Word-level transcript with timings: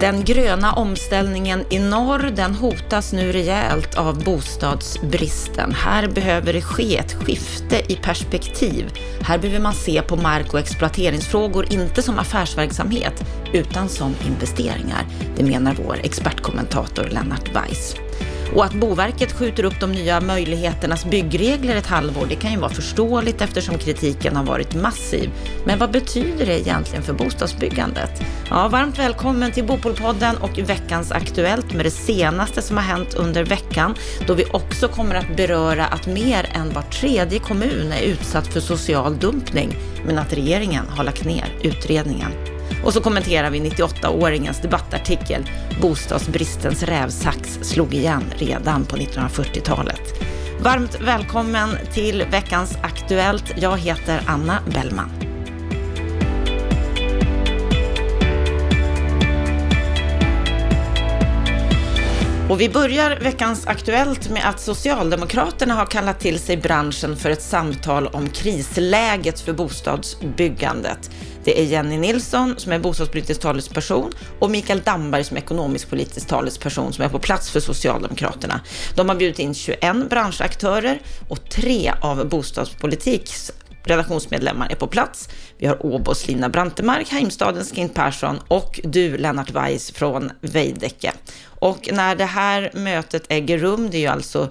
Den 0.00 0.24
gröna 0.24 0.72
omställningen 0.72 1.64
i 1.70 1.78
norr, 1.78 2.32
den 2.36 2.54
hotas 2.54 3.12
nu 3.12 3.32
rejält 3.32 3.94
av 3.94 4.24
bostadsbristen. 4.24 5.72
Här 5.72 6.08
behöver 6.08 6.52
det 6.52 6.62
ske 6.62 6.96
ett 6.96 7.12
skifte 7.12 7.92
i 7.92 7.96
perspektiv. 7.96 8.90
Här 9.20 9.38
behöver 9.38 9.60
man 9.60 9.74
se 9.74 10.02
på 10.02 10.16
mark 10.16 10.52
och 10.52 10.60
exploateringsfrågor 10.60 11.72
inte 11.72 12.02
som 12.02 12.18
affärsverksamhet, 12.18 13.24
utan 13.52 13.88
som 13.88 14.14
investeringar. 14.26 15.06
Det 15.36 15.44
menar 15.44 15.76
vår 15.84 15.96
expertkommentator 16.02 17.04
Lennart 17.04 17.54
Weiss. 17.54 17.96
Och 18.54 18.64
att 18.64 18.74
Boverket 18.74 19.32
skjuter 19.32 19.64
upp 19.64 19.80
de 19.80 19.92
nya 19.92 20.20
möjligheternas 20.20 21.04
byggregler 21.04 21.76
ett 21.76 21.86
halvår, 21.86 22.26
det 22.28 22.34
kan 22.34 22.52
ju 22.52 22.58
vara 22.58 22.70
förståeligt 22.70 23.40
eftersom 23.40 23.78
kritiken 23.78 24.36
har 24.36 24.44
varit 24.44 24.74
massiv. 24.74 25.30
Men 25.64 25.78
vad 25.78 25.90
betyder 25.90 26.46
det 26.46 26.60
egentligen 26.60 27.02
för 27.02 27.12
bostadsbyggandet? 27.12 28.22
Ja, 28.50 28.68
varmt 28.68 28.98
välkommen 28.98 29.52
till 29.52 29.64
Bopolpodden 29.64 30.36
och 30.36 30.58
veckans 30.58 31.12
Aktuellt 31.12 31.74
med 31.74 31.86
det 31.86 31.90
senaste 31.90 32.62
som 32.62 32.76
har 32.76 32.84
hänt 32.84 33.14
under 33.14 33.44
veckan, 33.44 33.94
då 34.26 34.34
vi 34.34 34.44
också 34.44 34.88
kommer 34.88 35.14
att 35.14 35.36
beröra 35.36 35.86
att 35.86 36.06
mer 36.06 36.50
än 36.52 36.72
var 36.72 36.82
tredje 36.82 37.38
kommun 37.38 37.92
är 37.92 38.02
utsatt 38.02 38.46
för 38.46 38.60
social 38.60 39.18
dumpning, 39.18 39.76
men 40.06 40.18
att 40.18 40.32
regeringen 40.32 40.84
har 40.88 41.04
lagt 41.04 41.24
ner 41.24 41.44
utredningen. 41.62 42.49
Och 42.84 42.92
så 42.92 43.00
kommenterar 43.00 43.50
vi 43.50 43.60
98-åringens 43.60 44.62
debattartikel 44.62 45.50
Bostadsbristens 45.80 46.82
rävsax 46.82 47.58
slog 47.62 47.94
igen 47.94 48.24
redan 48.36 48.84
på 48.84 48.96
1940-talet. 48.96 50.22
Varmt 50.62 51.00
välkommen 51.00 51.68
till 51.94 52.24
veckans 52.30 52.78
Aktuellt. 52.82 53.44
Jag 53.56 53.78
heter 53.78 54.22
Anna 54.26 54.58
Bellman. 54.74 55.10
Och 62.50 62.60
vi 62.60 62.68
börjar 62.68 63.18
veckans 63.20 63.66
Aktuellt 63.66 64.30
med 64.30 64.48
att 64.48 64.60
Socialdemokraterna 64.60 65.74
har 65.74 65.86
kallat 65.86 66.20
till 66.20 66.38
sig 66.38 66.56
branschen 66.56 67.16
för 67.16 67.30
ett 67.30 67.42
samtal 67.42 68.06
om 68.06 68.28
krisläget 68.28 69.40
för 69.40 69.52
bostadsbyggandet. 69.52 71.10
Det 71.44 71.60
är 71.60 71.64
Jenny 71.64 71.98
Nilsson 71.98 72.54
som 72.58 72.72
är 72.72 72.78
bostadspolitisk 72.78 73.40
talesperson 73.40 74.12
och 74.38 74.50
Mikael 74.50 74.80
Damberg 74.80 75.24
som 75.24 75.36
är 75.36 75.40
ekonomisk 75.40 75.90
politisk 75.90 76.28
talesperson 76.28 76.92
som 76.92 77.04
är 77.04 77.08
på 77.08 77.18
plats 77.18 77.50
för 77.50 77.60
Socialdemokraterna. 77.60 78.60
De 78.94 79.08
har 79.08 79.16
bjudit 79.16 79.38
in 79.38 79.54
21 79.54 80.10
branschaktörer 80.10 81.00
och 81.28 81.48
tre 81.50 81.92
av 82.02 82.28
bostadspolitiks 82.28 83.52
redaktionsmedlemmar 83.84 84.68
är 84.70 84.76
på 84.76 84.86
plats. 84.86 85.28
Vi 85.58 85.66
har 85.66 85.86
Åbos 85.86 86.26
Lina 86.26 86.48
Brantemark, 86.48 87.08
Heimstadens 87.08 87.74
Kent 87.74 87.94
Persson 87.94 88.38
och 88.48 88.80
du 88.84 89.18
Lennart 89.18 89.50
Weiss 89.50 89.90
från 89.90 90.30
Veidekke. 90.40 91.12
Och 91.44 91.88
när 91.92 92.16
det 92.16 92.24
här 92.24 92.70
mötet 92.74 93.24
äger 93.28 93.58
rum, 93.58 93.90
det 93.90 93.96
är 93.96 94.00
ju 94.00 94.06
alltså 94.06 94.50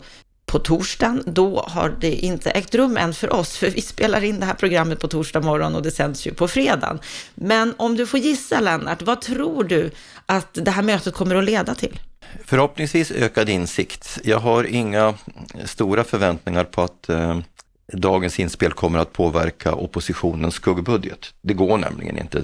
på 0.50 0.60
torsdagen, 0.60 1.24
då 1.26 1.64
har 1.68 1.96
det 2.00 2.12
inte 2.12 2.52
ägt 2.52 2.76
rum 2.76 2.98
än 2.98 3.14
för 3.14 3.34
oss, 3.34 3.58
för 3.58 3.70
vi 3.70 3.82
spelar 3.82 4.24
in 4.24 4.40
det 4.40 4.46
här 4.46 4.54
programmet 4.54 5.00
på 5.00 5.08
torsdag 5.08 5.42
morgon 5.42 5.76
och 5.76 5.82
det 5.82 5.92
sänds 5.92 6.28
ju 6.28 6.34
på 6.34 6.48
fredagen. 6.48 7.00
Men 7.36 7.74
om 7.78 7.96
du 7.96 8.08
får 8.08 8.20
gissa 8.20 8.60
Lennart, 8.60 9.02
vad 9.02 9.22
tror 9.22 9.64
du 9.64 9.92
att 10.26 10.48
det 10.54 10.72
här 10.72 10.82
mötet 10.82 11.14
kommer 11.14 11.36
att 11.36 11.44
leda 11.44 11.76
till? 11.76 12.00
Förhoppningsvis 12.46 13.12
ökad 13.12 13.50
insikt. 13.50 14.20
Jag 14.24 14.40
har 14.40 14.64
inga 14.64 15.14
stora 15.66 16.04
förväntningar 16.04 16.64
på 16.64 16.82
att 16.82 17.10
eh, 17.10 17.40
dagens 17.94 18.40
inspel 18.40 18.72
kommer 18.72 19.00
att 19.00 19.14
påverka 19.14 19.74
oppositionens 19.74 20.56
skuggbudget. 20.56 21.34
Det 21.42 21.54
går 21.54 21.78
nämligen 21.78 22.18
inte. 22.18 22.44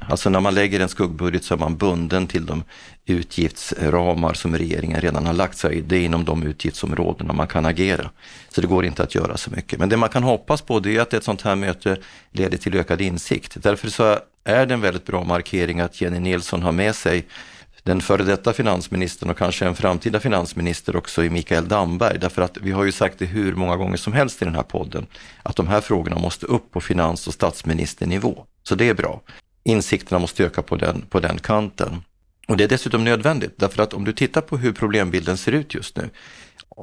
Alltså 0.00 0.30
när 0.30 0.40
man 0.40 0.54
lägger 0.54 0.80
en 0.80 0.88
skuggbudget 0.88 1.44
så 1.44 1.54
är 1.54 1.58
man 1.58 1.76
bunden 1.76 2.26
till 2.26 2.46
de 2.46 2.62
utgiftsramar 3.06 4.34
som 4.34 4.56
regeringen 4.56 5.00
redan 5.00 5.26
har 5.26 5.32
lagt 5.32 5.58
sig 5.58 5.80
Det 5.80 5.96
är 5.96 6.00
inom 6.00 6.24
de 6.24 6.42
utgiftsområdena 6.42 7.32
man 7.32 7.46
kan 7.46 7.66
agera. 7.66 8.10
Så 8.48 8.60
det 8.60 8.66
går 8.66 8.84
inte 8.84 9.02
att 9.02 9.14
göra 9.14 9.36
så 9.36 9.50
mycket. 9.50 9.78
Men 9.78 9.88
det 9.88 9.96
man 9.96 10.08
kan 10.08 10.22
hoppas 10.22 10.62
på 10.62 10.80
det 10.80 10.96
är 10.96 11.00
att 11.00 11.14
ett 11.14 11.24
sånt 11.24 11.42
här 11.42 11.56
möte 11.56 11.96
leder 12.32 12.58
till 12.58 12.76
ökad 12.76 13.00
insikt. 13.00 13.56
Därför 13.62 13.88
så 13.88 14.18
är 14.44 14.66
det 14.66 14.74
en 14.74 14.80
väldigt 14.80 15.06
bra 15.06 15.24
markering 15.24 15.80
att 15.80 16.00
Jenny 16.00 16.18
Nilsson 16.18 16.62
har 16.62 16.72
med 16.72 16.94
sig 16.94 17.26
den 17.82 18.00
före 18.00 18.22
detta 18.22 18.52
finansministern 18.52 19.30
och 19.30 19.38
kanske 19.38 19.66
en 19.66 19.74
framtida 19.74 20.20
finansminister 20.20 20.96
också 20.96 21.24
i 21.24 21.30
Mikael 21.30 21.68
Damberg. 21.68 22.18
Därför 22.18 22.42
att 22.42 22.56
vi 22.56 22.70
har 22.70 22.84
ju 22.84 22.92
sagt 22.92 23.18
det 23.18 23.24
hur 23.24 23.54
många 23.54 23.76
gånger 23.76 23.96
som 23.96 24.12
helst 24.12 24.42
i 24.42 24.44
den 24.44 24.54
här 24.54 24.62
podden, 24.62 25.06
att 25.42 25.56
de 25.56 25.68
här 25.68 25.80
frågorna 25.80 26.18
måste 26.18 26.46
upp 26.46 26.70
på 26.70 26.80
finans 26.80 27.26
och 27.26 27.34
statsministernivå. 27.34 28.44
Så 28.62 28.74
det 28.74 28.88
är 28.88 28.94
bra. 28.94 29.20
Insikterna 29.64 30.18
måste 30.18 30.44
öka 30.44 30.62
på 30.62 30.76
den, 30.76 31.02
på 31.02 31.20
den 31.20 31.38
kanten. 31.38 32.02
Och 32.48 32.56
det 32.56 32.64
är 32.64 32.68
dessutom 32.68 33.04
nödvändigt, 33.04 33.54
därför 33.56 33.82
att 33.82 33.94
om 33.94 34.04
du 34.04 34.12
tittar 34.12 34.40
på 34.40 34.56
hur 34.56 34.72
problembilden 34.72 35.36
ser 35.36 35.52
ut 35.52 35.74
just 35.74 35.96
nu, 35.96 36.10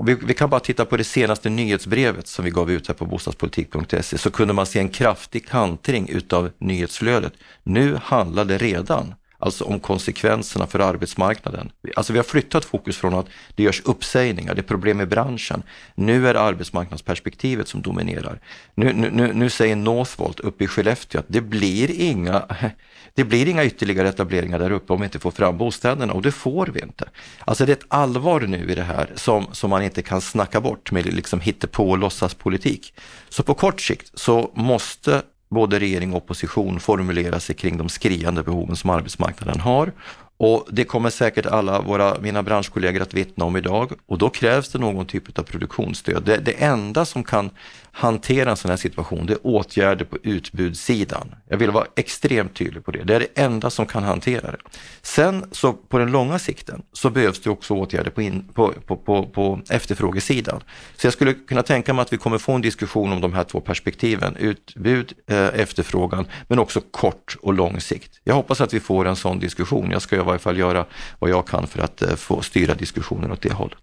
vi, 0.05 0.13
vi, 0.13 0.33
kan 0.33 0.49
bara 0.49 0.59
titta 0.59 0.85
på 0.85 0.97
det 0.97 1.03
senaste 1.03 1.49
nyhetsbrevet 1.49 2.27
som 2.27 2.45
vi 2.45 2.51
gav 2.51 2.71
ut 2.71 2.87
här 2.87 2.95
på 2.95 3.05
bostadspolitik.se 3.05 4.17
så 4.17 4.31
kunde 4.31 4.53
man 4.53 4.65
se 4.65 4.79
en 4.79 4.89
kraftig 4.89 5.47
kantring 5.47 6.09
utav 6.09 6.51
nyhetsflödet. 6.57 7.33
Nu 7.63 7.99
handlar 8.03 8.45
det 8.45 8.57
redan 8.57 9.13
alltså 9.39 9.63
om 9.63 9.79
konsekvenserna 9.79 10.67
för 10.67 10.79
arbetsmarknaden. 10.79 11.71
Alltså 11.95 12.13
vi 12.13 12.19
har 12.19 12.23
flyttat 12.23 12.65
fokus 12.65 12.97
från 12.97 13.13
att 13.13 13.27
det 13.55 13.63
görs 13.63 13.81
uppsägningar, 13.85 14.55
det 14.55 14.61
är 14.61 14.63
problem 14.63 15.01
i 15.01 15.05
branschen. 15.05 15.63
Nu 15.95 16.27
är 16.27 16.33
det 16.33 16.41
arbetsmarknadsperspektivet 16.41 17.67
som 17.67 17.81
dominerar. 17.81 18.39
Nu, 18.75 18.93
nu, 18.93 19.33
nu 19.33 19.49
säger 19.49 19.75
Northvolt 19.75 20.39
uppe 20.39 20.63
i 20.63 20.67
Skellefteå 20.67 21.19
att 21.19 21.25
det 21.27 21.41
blir 21.41 22.01
inga 22.01 22.45
det 23.13 23.23
blir 23.23 23.47
inga 23.47 23.65
ytterligare 23.65 24.09
etableringar 24.09 24.59
där 24.59 24.71
uppe 24.71 24.93
om 24.93 24.99
vi 24.99 25.05
inte 25.05 25.19
får 25.19 25.31
fram 25.31 25.57
bostäderna 25.57 26.13
och 26.13 26.21
det 26.21 26.31
får 26.31 26.67
vi 26.67 26.81
inte. 26.81 27.09
Alltså 27.45 27.65
det 27.65 27.71
är 27.71 27.75
ett 27.75 27.85
allvar 27.87 28.39
nu 28.39 28.71
i 28.71 28.75
det 28.75 28.83
här 28.83 29.11
som, 29.15 29.47
som 29.51 29.69
man 29.69 29.83
inte 29.83 30.01
kan 30.01 30.21
snacka 30.21 30.61
bort 30.61 30.91
med 30.91 31.05
liksom 31.05 31.39
hittepå 31.39 31.89
och 31.89 31.97
låtsaspolitik. 31.97 32.93
Så 33.29 33.43
på 33.43 33.53
kort 33.53 33.81
sikt 33.81 34.11
så 34.13 34.51
måste 34.55 35.21
både 35.49 35.79
regering 35.79 36.13
och 36.13 36.17
opposition 36.17 36.79
formulera 36.79 37.39
sig 37.39 37.55
kring 37.55 37.77
de 37.77 37.89
skriande 37.89 38.43
behoven 38.43 38.75
som 38.75 38.89
arbetsmarknaden 38.89 39.59
har. 39.59 39.91
Och 40.39 40.67
det 40.71 40.83
kommer 40.83 41.09
säkert 41.09 41.45
alla 41.45 41.81
våra, 41.81 42.19
mina 42.19 42.43
branschkollegor 42.43 43.01
att 43.01 43.13
vittna 43.13 43.45
om 43.45 43.55
idag 43.55 43.91
och 44.05 44.17
då 44.17 44.29
krävs 44.29 44.69
det 44.69 44.79
någon 44.79 45.05
typ 45.05 45.39
av 45.39 45.43
produktionsstöd. 45.43 46.23
Det, 46.25 46.37
det 46.37 46.63
enda 46.63 47.05
som 47.05 47.23
kan 47.23 47.49
hantera 47.91 48.49
en 48.49 48.57
sån 48.57 48.69
här 48.69 48.77
situation, 48.77 49.25
det 49.25 49.33
är 49.33 49.39
åtgärder 49.43 50.05
på 50.05 50.17
utbudssidan. 50.23 51.35
Jag 51.49 51.57
vill 51.57 51.71
vara 51.71 51.85
extremt 51.95 52.53
tydlig 52.53 52.85
på 52.85 52.91
det. 52.91 53.03
Det 53.03 53.15
är 53.15 53.19
det 53.19 53.41
enda 53.41 53.69
som 53.69 53.85
kan 53.85 54.03
hantera 54.03 54.51
det. 54.51 54.57
Sen 55.01 55.45
så 55.51 55.73
på 55.73 55.97
den 55.97 56.11
långa 56.11 56.39
sikten 56.39 56.81
så 56.93 57.09
behövs 57.09 57.41
det 57.41 57.49
också 57.49 57.73
åtgärder 57.73 58.11
på, 58.11 58.21
in, 58.21 58.47
på, 58.53 58.73
på, 58.85 58.95
på, 58.95 59.25
på 59.25 59.61
efterfrågesidan. 59.69 60.61
Så 60.97 61.07
jag 61.07 61.13
skulle 61.13 61.33
kunna 61.33 61.63
tänka 61.63 61.93
mig 61.93 62.01
att 62.01 62.13
vi 62.13 62.17
kommer 62.17 62.37
få 62.37 62.51
en 62.51 62.61
diskussion 62.61 63.13
om 63.13 63.21
de 63.21 63.33
här 63.33 63.43
två 63.43 63.61
perspektiven, 63.61 64.35
utbud, 64.35 65.13
eh, 65.27 65.59
efterfrågan, 65.59 66.27
men 66.47 66.59
också 66.59 66.81
kort 66.91 67.37
och 67.41 67.53
lång 67.53 67.81
sikt. 67.81 68.19
Jag 68.23 68.33
hoppas 68.33 68.61
att 68.61 68.73
vi 68.73 68.79
får 68.79 69.07
en 69.07 69.15
sån 69.15 69.39
diskussion. 69.39 69.91
Jag 69.91 70.01
ska 70.01 70.15
varje 70.27 70.39
fall 70.39 70.57
göra 70.57 70.85
vad 71.19 71.29
jag 71.29 71.47
kan 71.47 71.67
för 71.67 71.79
att 71.79 72.01
eh, 72.01 72.15
få 72.15 72.41
styra 72.41 72.75
diskussionen 72.75 73.31
åt 73.31 73.41
det 73.41 73.53
hållet. 73.53 73.77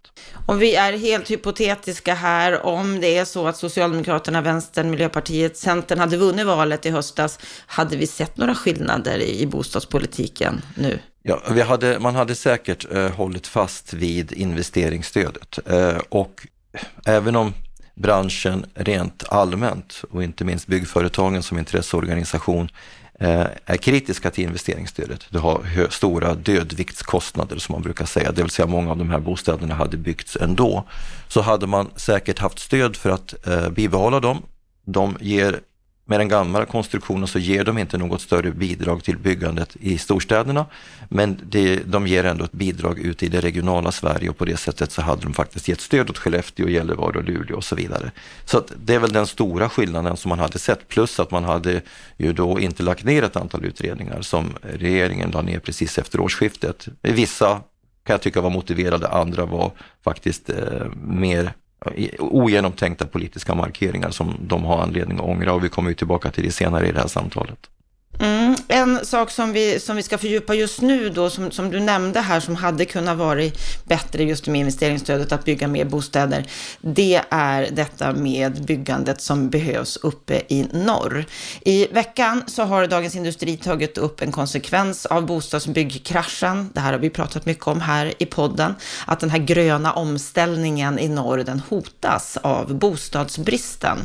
Om 0.45 0.59
vi 0.59 0.75
är 0.75 0.97
helt 0.97 1.31
hypotetiska 1.31 2.13
här, 2.13 2.65
om 2.65 3.01
det 3.01 3.17
är 3.17 3.25
så 3.25 3.47
att 3.47 3.57
Socialdemokraterna 3.57 4.41
Vänstern, 4.41 4.89
Miljöpartiet, 4.89 5.57
Centern 5.57 5.99
hade 5.99 6.17
vunnit 6.17 6.45
valet 6.45 6.85
i 6.85 6.89
höstas, 6.89 7.39
hade 7.67 7.97
vi 7.97 8.07
sett 8.07 8.37
några 8.37 8.55
skillnader 8.55 9.19
i 9.19 9.47
bostadspolitiken 9.47 10.61
nu? 10.75 10.99
Ja, 11.23 11.41
vi 11.51 11.61
hade, 11.61 11.99
man 11.99 12.15
hade 12.15 12.35
säkert 12.35 12.91
eh, 12.91 13.09
hållit 13.09 13.47
fast 13.47 13.93
vid 13.93 14.31
investeringsstödet 14.31 15.59
eh, 15.65 15.97
och 16.09 16.47
även 17.05 17.35
om 17.35 17.53
branschen 17.95 18.65
rent 18.73 19.23
allmänt 19.29 20.03
och 20.11 20.23
inte 20.23 20.45
minst 20.45 20.67
byggföretagen 20.67 21.43
som 21.43 21.57
intresseorganisation 21.57 22.69
Eh, 23.19 23.45
är 23.65 23.77
kritiska 23.77 24.31
till 24.31 24.43
investeringsstödet. 24.43 25.25
det 25.29 25.39
har 25.39 25.89
stora 25.89 26.35
dödviktskostnader 26.35 27.57
som 27.57 27.73
man 27.73 27.81
brukar 27.81 28.05
säga, 28.05 28.31
det 28.31 28.41
vill 28.41 28.51
säga 28.51 28.65
många 28.65 28.91
av 28.91 28.97
de 28.97 29.09
här 29.09 29.19
bostäderna 29.19 29.75
hade 29.75 29.97
byggts 29.97 30.37
ändå. 30.41 30.83
Så 31.27 31.41
hade 31.41 31.67
man 31.67 31.89
säkert 31.95 32.39
haft 32.39 32.59
stöd 32.59 32.95
för 32.95 33.09
att 33.09 33.47
eh, 33.47 33.69
bibehålla 33.69 34.19
dem. 34.19 34.41
De 34.85 35.17
ger 35.21 35.59
med 36.05 36.19
den 36.19 36.27
gamla 36.27 36.65
konstruktionen 36.65 37.27
så 37.27 37.39
ger 37.39 37.63
de 37.63 37.77
inte 37.77 37.97
något 37.97 38.21
större 38.21 38.51
bidrag 38.51 39.03
till 39.03 39.17
byggandet 39.17 39.75
i 39.79 39.97
storstäderna, 39.97 40.65
men 41.09 41.39
det, 41.43 41.75
de 41.75 42.07
ger 42.07 42.23
ändå 42.23 42.45
ett 42.45 42.51
bidrag 42.51 42.99
ut 42.99 43.23
i 43.23 43.27
det 43.27 43.41
regionala 43.41 43.91
Sverige 43.91 44.29
och 44.29 44.37
på 44.37 44.45
det 44.45 44.57
sättet 44.57 44.91
så 44.91 45.01
hade 45.01 45.21
de 45.21 45.33
faktiskt 45.33 45.67
gett 45.67 45.81
stöd 45.81 46.09
åt 46.09 46.17
Skellefteå, 46.17 46.69
Gällivare 46.69 47.17
och 47.17 47.23
Luleå 47.23 47.57
och 47.57 47.63
så 47.63 47.75
vidare. 47.75 48.11
Så 48.45 48.63
det 48.83 48.95
är 48.95 48.99
väl 48.99 49.11
den 49.11 49.27
stora 49.27 49.69
skillnaden 49.69 50.17
som 50.17 50.29
man 50.29 50.39
hade 50.39 50.59
sett, 50.59 50.87
plus 50.87 51.19
att 51.19 51.31
man 51.31 51.43
hade 51.43 51.81
ju 52.17 52.33
då 52.33 52.59
inte 52.59 52.83
lagt 52.83 53.03
ner 53.03 53.23
ett 53.23 53.35
antal 53.35 53.65
utredningar 53.65 54.21
som 54.21 54.53
regeringen 54.61 55.31
la 55.31 55.41
ner 55.41 55.59
precis 55.59 55.97
efter 55.97 56.19
årsskiftet. 56.19 56.87
Vissa 57.01 57.61
kan 58.05 58.13
jag 58.13 58.21
tycka 58.21 58.41
var 58.41 58.49
motiverade, 58.49 59.07
andra 59.07 59.45
var 59.45 59.71
faktiskt 60.03 60.49
eh, 60.49 60.85
mer 61.01 61.53
Eh, 61.95 62.09
ogenomtänkta 62.19 63.05
politiska 63.05 63.55
markeringar 63.55 64.09
som 64.09 64.33
de 64.39 64.63
har 64.63 64.81
anledning 64.81 65.17
att 65.17 65.23
ångra 65.23 65.53
och 65.53 65.63
vi 65.63 65.69
kommer 65.69 65.89
ju 65.89 65.95
tillbaka 65.95 66.31
till 66.31 66.43
det 66.43 66.51
senare 66.51 66.87
i 66.87 66.91
det 66.91 66.99
här 66.99 67.07
samtalet. 67.07 67.69
Mm, 68.19 68.55
en 68.67 69.05
sak 69.05 69.31
som 69.31 69.53
vi, 69.53 69.79
som 69.79 69.95
vi 69.95 70.03
ska 70.03 70.17
fördjupa 70.17 70.53
just 70.53 70.81
nu 70.81 71.09
då, 71.09 71.29
som, 71.29 71.51
som 71.51 71.71
du 71.71 71.79
nämnde 71.79 72.19
här, 72.19 72.39
som 72.39 72.55
hade 72.55 72.85
kunnat 72.85 73.17
vara 73.17 73.41
bättre 73.83 74.23
just 74.23 74.47
med 74.47 74.59
investeringsstödet 74.59 75.31
att 75.31 75.45
bygga 75.45 75.67
mer 75.67 75.85
bostäder, 75.85 76.45
det 76.81 77.21
är 77.29 77.69
detta 77.71 78.13
med 78.13 78.65
byggandet 78.65 79.21
som 79.21 79.49
behövs 79.49 79.97
uppe 79.97 80.41
i 80.47 80.65
norr. 80.71 81.25
I 81.65 81.87
veckan 81.87 82.43
så 82.47 82.63
har 82.63 82.87
Dagens 82.87 83.15
Industri 83.15 83.57
tagit 83.57 83.97
upp 83.97 84.21
en 84.21 84.31
konsekvens 84.31 85.05
av 85.05 85.25
bostadsbyggkraschen. 85.25 86.69
Det 86.73 86.79
här 86.79 86.91
har 86.91 86.99
vi 86.99 87.09
pratat 87.09 87.45
mycket 87.45 87.67
om 87.67 87.81
här 87.81 88.13
i 88.17 88.25
podden, 88.25 88.75
att 89.05 89.19
den 89.19 89.29
här 89.29 89.39
gröna 89.39 89.93
omställningen 89.93 90.99
i 90.99 91.07
norr, 91.07 91.37
den 91.37 91.61
hotas 91.69 92.37
av 92.37 92.75
bostadsbristen. 92.75 93.97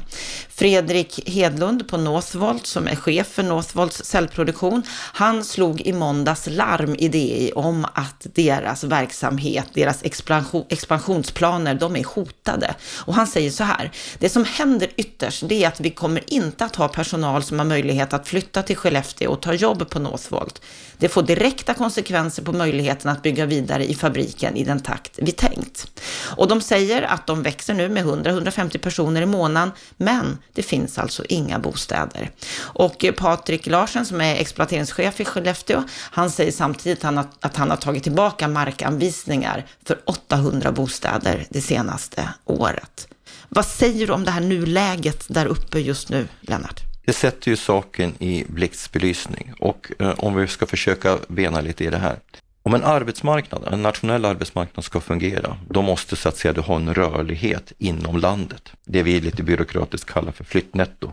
Fredrik 0.49 1.29
Hedlund 1.29 1.89
på 1.89 1.97
Northvolt, 1.97 2.67
som 2.67 2.89
är 2.89 2.97
chef 2.97 3.27
för 3.27 3.43
Northvolts 3.43 4.00
cellproduktion, 4.05 4.83
han 5.13 5.45
slog 5.45 5.81
i 5.81 5.93
måndags 5.93 6.47
larm 6.47 6.97
i 6.99 7.09
DI 7.09 7.53
om 7.55 7.87
att 7.95 8.27
deras 8.35 8.85
verksamhet, 8.85 9.67
deras 9.75 10.03
expansionsplaner, 10.69 11.75
de 11.75 11.97
är 11.97 12.05
hotade. 12.05 12.75
Och 12.99 13.15
han 13.15 13.27
säger 13.27 13.51
så 13.51 13.65
här, 13.65 13.91
det 14.19 14.29
som 14.29 14.45
händer 14.45 14.89
ytterst, 14.97 15.45
det 15.49 15.65
är 15.65 15.69
att 15.69 15.81
vi 15.81 15.91
kommer 15.91 16.23
inte 16.27 16.65
att 16.65 16.77
ha 16.77 16.89
personal 16.89 17.43
som 17.43 17.59
har 17.59 17.67
möjlighet 17.67 18.13
att 18.13 18.29
flytta 18.29 18.63
till 18.63 18.77
Skellefteå 18.77 19.31
och 19.31 19.43
ta 19.43 19.55
jobb 19.55 19.91
på 19.91 19.99
Northvolt. 19.99 20.63
Det 20.99 21.09
får 21.09 21.23
direkta 21.23 21.75
konsekvenser 21.75 22.43
på 22.43 22.53
möjligheten 22.53 23.11
att 23.11 23.23
bygga 23.23 23.47
vidare 23.47 23.91
i 23.91 23.95
fabriken 23.95 24.57
i 24.57 24.65
den 24.65 24.81
takt 24.81 25.19
vi 25.23 25.33
tänkt. 25.33 26.01
Och 26.37 26.49
de 26.49 26.61
säger 26.61 27.03
att 27.03 27.27
de 27.27 27.43
växer 27.43 27.75
nu 27.75 27.89
med 27.89 28.07
100-150 28.07 28.79
personer 28.79 29.23
i 29.23 29.27
månaden, 29.27 29.73
men 29.97 30.39
det 30.53 30.63
finns 30.63 30.99
alltså 30.99 31.25
inga 31.29 31.59
bostäder. 31.59 32.31
Och 32.59 33.05
Patrik 33.17 33.67
Larsson 33.67 33.90
Larsen 33.91 34.07
som 34.07 34.21
är 34.21 34.35
exploateringschef 34.35 35.21
i 35.21 35.25
Skellefteå, 35.25 35.83
han 35.91 36.31
säger 36.31 36.53
samtidigt 36.53 37.05
att 37.41 37.57
han 37.57 37.71
har 37.71 37.77
tagit 37.77 38.03
tillbaka 38.03 38.49
markanvisningar 38.49 39.65
för 39.87 39.99
800 40.05 40.73
bostäder 40.73 41.47
det 41.51 41.61
senaste 41.61 42.29
året. 42.45 43.09
Vad 43.49 43.67
säger 43.67 44.07
du 44.07 44.13
om 44.13 44.25
det 44.25 44.31
här 44.31 44.41
nuläget 44.41 45.25
där 45.29 45.47
uppe 45.47 45.81
just 45.81 46.09
nu, 46.09 46.29
Lennart? 46.41 46.81
Det 47.05 47.13
sätter 47.13 47.51
ju 47.51 47.57
saken 47.57 48.15
i 48.19 48.45
blixtbelysning 48.49 49.53
och 49.59 49.93
eh, 49.99 50.11
om 50.19 50.35
vi 50.35 50.47
ska 50.47 50.67
försöka 50.67 51.19
bena 51.29 51.61
lite 51.61 51.85
i 51.85 51.91
det 51.91 51.99
här. 51.99 52.19
Om 52.63 52.75
en 52.75 52.85
arbetsmarknad, 52.85 53.69
en 53.73 53.83
nationell 53.83 54.25
arbetsmarknad 54.25 54.85
ska 54.85 55.01
fungera, 55.01 55.57
då 55.69 55.83
måste 55.83 56.17
så 56.17 56.29
att 56.29 56.37
säga 56.37 56.53
du 56.53 56.61
ha 56.61 56.77
en 56.77 56.95
rörlighet 56.95 57.73
inom 57.79 58.17
landet. 58.17 58.73
Det 58.85 59.03
vi 59.03 59.21
lite 59.21 59.43
byråkratiskt 59.43 60.11
kallar 60.11 60.33
för 60.33 60.45
flyttnetto, 60.45 61.13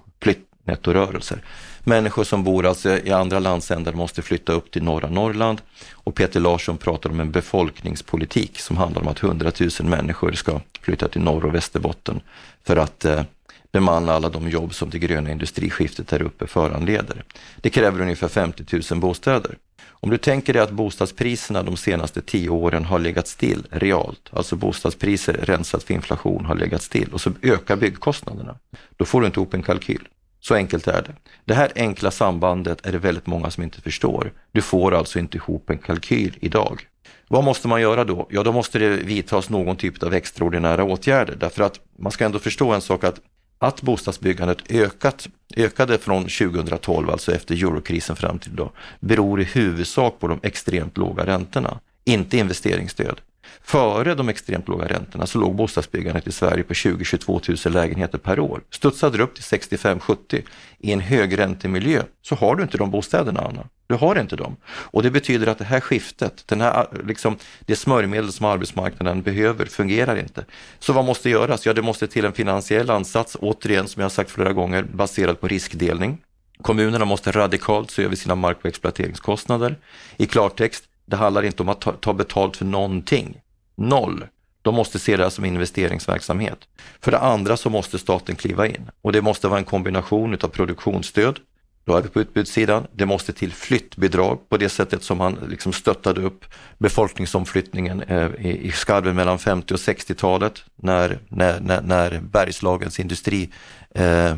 nettorörelser. 0.67 1.41
Människor 1.83 2.23
som 2.23 2.43
bor 2.43 2.65
alltså 2.65 2.99
i 2.99 3.11
andra 3.11 3.39
landsändar 3.39 3.93
måste 3.93 4.21
flytta 4.21 4.53
upp 4.53 4.71
till 4.71 4.83
norra 4.83 5.09
Norrland 5.09 5.61
och 5.93 6.15
Peter 6.15 6.39
Larsson 6.39 6.77
pratar 6.77 7.09
om 7.09 7.19
en 7.19 7.31
befolkningspolitik 7.31 8.59
som 8.59 8.77
handlar 8.77 9.01
om 9.01 9.07
att 9.07 9.23
100 9.23 9.51
000 9.59 9.89
människor 9.89 10.31
ska 10.31 10.61
flytta 10.81 11.07
till 11.07 11.21
Norr 11.21 11.45
och 11.45 11.55
Västerbotten 11.55 12.19
för 12.63 12.77
att 12.77 13.05
eh, 13.05 13.23
bemanna 13.71 14.13
alla 14.13 14.29
de 14.29 14.49
jobb 14.49 14.73
som 14.73 14.89
det 14.89 14.99
gröna 14.99 15.31
industriskiftet 15.31 16.11
här 16.11 16.21
uppe 16.21 16.47
föranleder. 16.47 17.23
Det 17.61 17.69
kräver 17.69 18.01
ungefär 18.01 18.27
50 18.27 18.81
000 18.91 18.99
bostäder. 18.99 19.57
Om 19.99 20.09
du 20.09 20.17
tänker 20.17 20.53
dig 20.53 20.61
att 20.61 20.71
bostadspriserna 20.71 21.63
de 21.63 21.77
senaste 21.77 22.21
tio 22.21 22.49
åren 22.49 22.85
har 22.85 22.99
legat 22.99 23.27
still 23.27 23.67
realt, 23.71 24.29
alltså 24.33 24.55
bostadspriser 24.55 25.33
rensat 25.33 25.83
för 25.83 25.93
inflation 25.93 26.45
har 26.45 26.55
legat 26.55 26.81
still 26.81 27.13
och 27.13 27.21
så 27.21 27.31
ökar 27.41 27.75
byggkostnaderna, 27.75 28.55
då 28.97 29.05
får 29.05 29.21
du 29.21 29.27
inte 29.27 29.39
ihop 29.39 29.53
en 29.53 29.63
kalkyl. 29.63 30.07
Så 30.39 30.55
enkelt 30.55 30.87
är 30.87 31.01
det. 31.01 31.15
Det 31.45 31.53
här 31.53 31.71
enkla 31.75 32.11
sambandet 32.11 32.85
är 32.85 32.91
det 32.91 32.97
väldigt 32.97 33.27
många 33.27 33.51
som 33.51 33.63
inte 33.63 33.81
förstår. 33.81 34.31
Du 34.51 34.61
får 34.61 34.93
alltså 34.93 35.19
inte 35.19 35.37
ihop 35.37 35.69
en 35.69 35.77
kalkyl 35.77 36.37
idag. 36.41 36.87
Vad 37.27 37.43
måste 37.43 37.67
man 37.67 37.81
göra 37.81 38.03
då? 38.03 38.27
Ja, 38.29 38.43
då 38.43 38.51
måste 38.51 38.79
det 38.79 38.89
vidtas 38.89 39.49
någon 39.49 39.75
typ 39.75 40.03
av 40.03 40.13
extraordinära 40.13 40.83
åtgärder 40.83 41.35
därför 41.39 41.63
att 41.63 41.79
man 41.99 42.11
ska 42.11 42.25
ändå 42.25 42.39
förstå 42.39 42.71
en 42.71 42.81
sak 42.81 43.03
att 43.03 43.21
att 43.59 43.81
bostadsbyggandet 43.81 44.71
ökat, 44.71 45.27
ökade 45.55 45.97
från 45.97 46.23
2012, 46.23 47.09
alltså 47.09 47.31
efter 47.31 47.55
eurokrisen 47.55 48.15
fram 48.15 48.39
till 48.39 48.51
idag, 48.51 48.71
beror 48.99 49.41
i 49.41 49.43
huvudsak 49.43 50.19
på 50.19 50.27
de 50.27 50.39
extremt 50.43 50.97
låga 50.97 51.25
räntorna, 51.25 51.79
inte 52.05 52.37
investeringsstöd. 52.37 53.21
Före 53.63 54.15
de 54.15 54.29
extremt 54.29 54.67
låga 54.67 54.87
räntorna 54.87 55.25
så 55.27 55.39
låg 55.39 55.55
bostadsbyggandet 55.55 56.27
i 56.27 56.31
Sverige 56.31 56.63
på 56.63 56.73
20-22 56.73 57.67
000 57.67 57.73
lägenheter 57.73 58.17
per 58.17 58.39
år. 58.39 58.61
Studsade 58.71 59.17
det 59.17 59.23
upp 59.23 59.35
till 59.35 59.43
65-70. 59.43 60.41
I 60.79 60.91
en 60.91 60.99
högräntemiljö 60.99 62.03
så 62.21 62.35
har 62.35 62.55
du 62.55 62.63
inte 62.63 62.77
de 62.77 62.91
bostäderna, 62.91 63.41
Anna. 63.41 63.67
Du 63.87 63.95
har 63.95 64.19
inte 64.19 64.35
dem. 64.35 64.55
Och 64.67 65.03
det 65.03 65.11
betyder 65.11 65.47
att 65.47 65.57
det 65.57 65.65
här 65.65 65.79
skiftet, 65.79 66.43
den 66.47 66.61
här, 66.61 66.87
liksom, 67.07 67.37
det 67.65 67.75
smörjmedel 67.75 68.31
som 68.31 68.45
arbetsmarknaden 68.45 69.21
behöver 69.21 69.65
fungerar 69.65 70.15
inte. 70.15 70.45
Så 70.79 70.93
vad 70.93 71.05
måste 71.05 71.29
göras? 71.29 71.65
Ja, 71.65 71.73
det 71.73 71.81
måste 71.81 72.07
till 72.07 72.25
en 72.25 72.33
finansiell 72.33 72.89
ansats, 72.89 73.37
återigen 73.39 73.87
som 73.87 74.01
jag 74.01 74.11
sagt 74.11 74.31
flera 74.31 74.53
gånger, 74.53 74.83
baserad 74.83 75.39
på 75.39 75.47
riskdelning. 75.47 76.17
Kommunerna 76.61 77.05
måste 77.05 77.31
radikalt 77.31 77.91
se 77.91 78.03
över 78.03 78.15
sina 78.15 78.35
mark 78.35 78.57
och 78.59 78.65
exploateringskostnader. 78.65 79.75
I 80.17 80.25
klartext, 80.25 80.83
det 81.07 81.15
handlar 81.15 81.43
inte 81.43 81.63
om 81.63 81.69
att 81.69 81.81
ta, 81.81 81.91
ta 81.91 82.13
betalt 82.13 82.57
för 82.57 82.65
någonting. 82.65 83.41
Noll. 83.75 84.25
De 84.61 84.75
måste 84.75 84.99
se 84.99 85.17
det 85.17 85.23
här 85.23 85.29
som 85.29 85.45
investeringsverksamhet. 85.45 86.59
För 87.01 87.11
det 87.11 87.19
andra 87.19 87.57
så 87.57 87.69
måste 87.69 87.99
staten 87.99 88.35
kliva 88.35 88.67
in 88.67 88.89
och 89.01 89.11
det 89.11 89.21
måste 89.21 89.47
vara 89.47 89.59
en 89.59 89.65
kombination 89.65 90.33
utav 90.33 90.47
produktionsstöd, 90.47 91.39
då 91.87 91.95
är 91.95 92.01
vi 92.01 92.09
på 92.09 92.21
utbudssidan. 92.21 92.87
Det 92.93 93.05
måste 93.05 93.33
till 93.33 93.53
flyttbidrag 93.53 94.49
på 94.49 94.57
det 94.57 94.69
sättet 94.69 95.03
som 95.03 95.17
man 95.17 95.37
liksom 95.49 95.73
stöttade 95.73 96.21
upp 96.21 96.45
befolkningsomflyttningen 96.77 98.01
eh, 98.01 98.45
i 98.45 98.71
skarven 98.71 99.15
mellan 99.15 99.39
50 99.39 99.73
och 99.73 99.79
60-talet 99.79 100.63
när, 100.75 101.19
när, 101.29 101.81
när, 101.81 102.19
Bergslagens 102.21 102.99
industri 102.99 103.49
eh, 103.95 104.31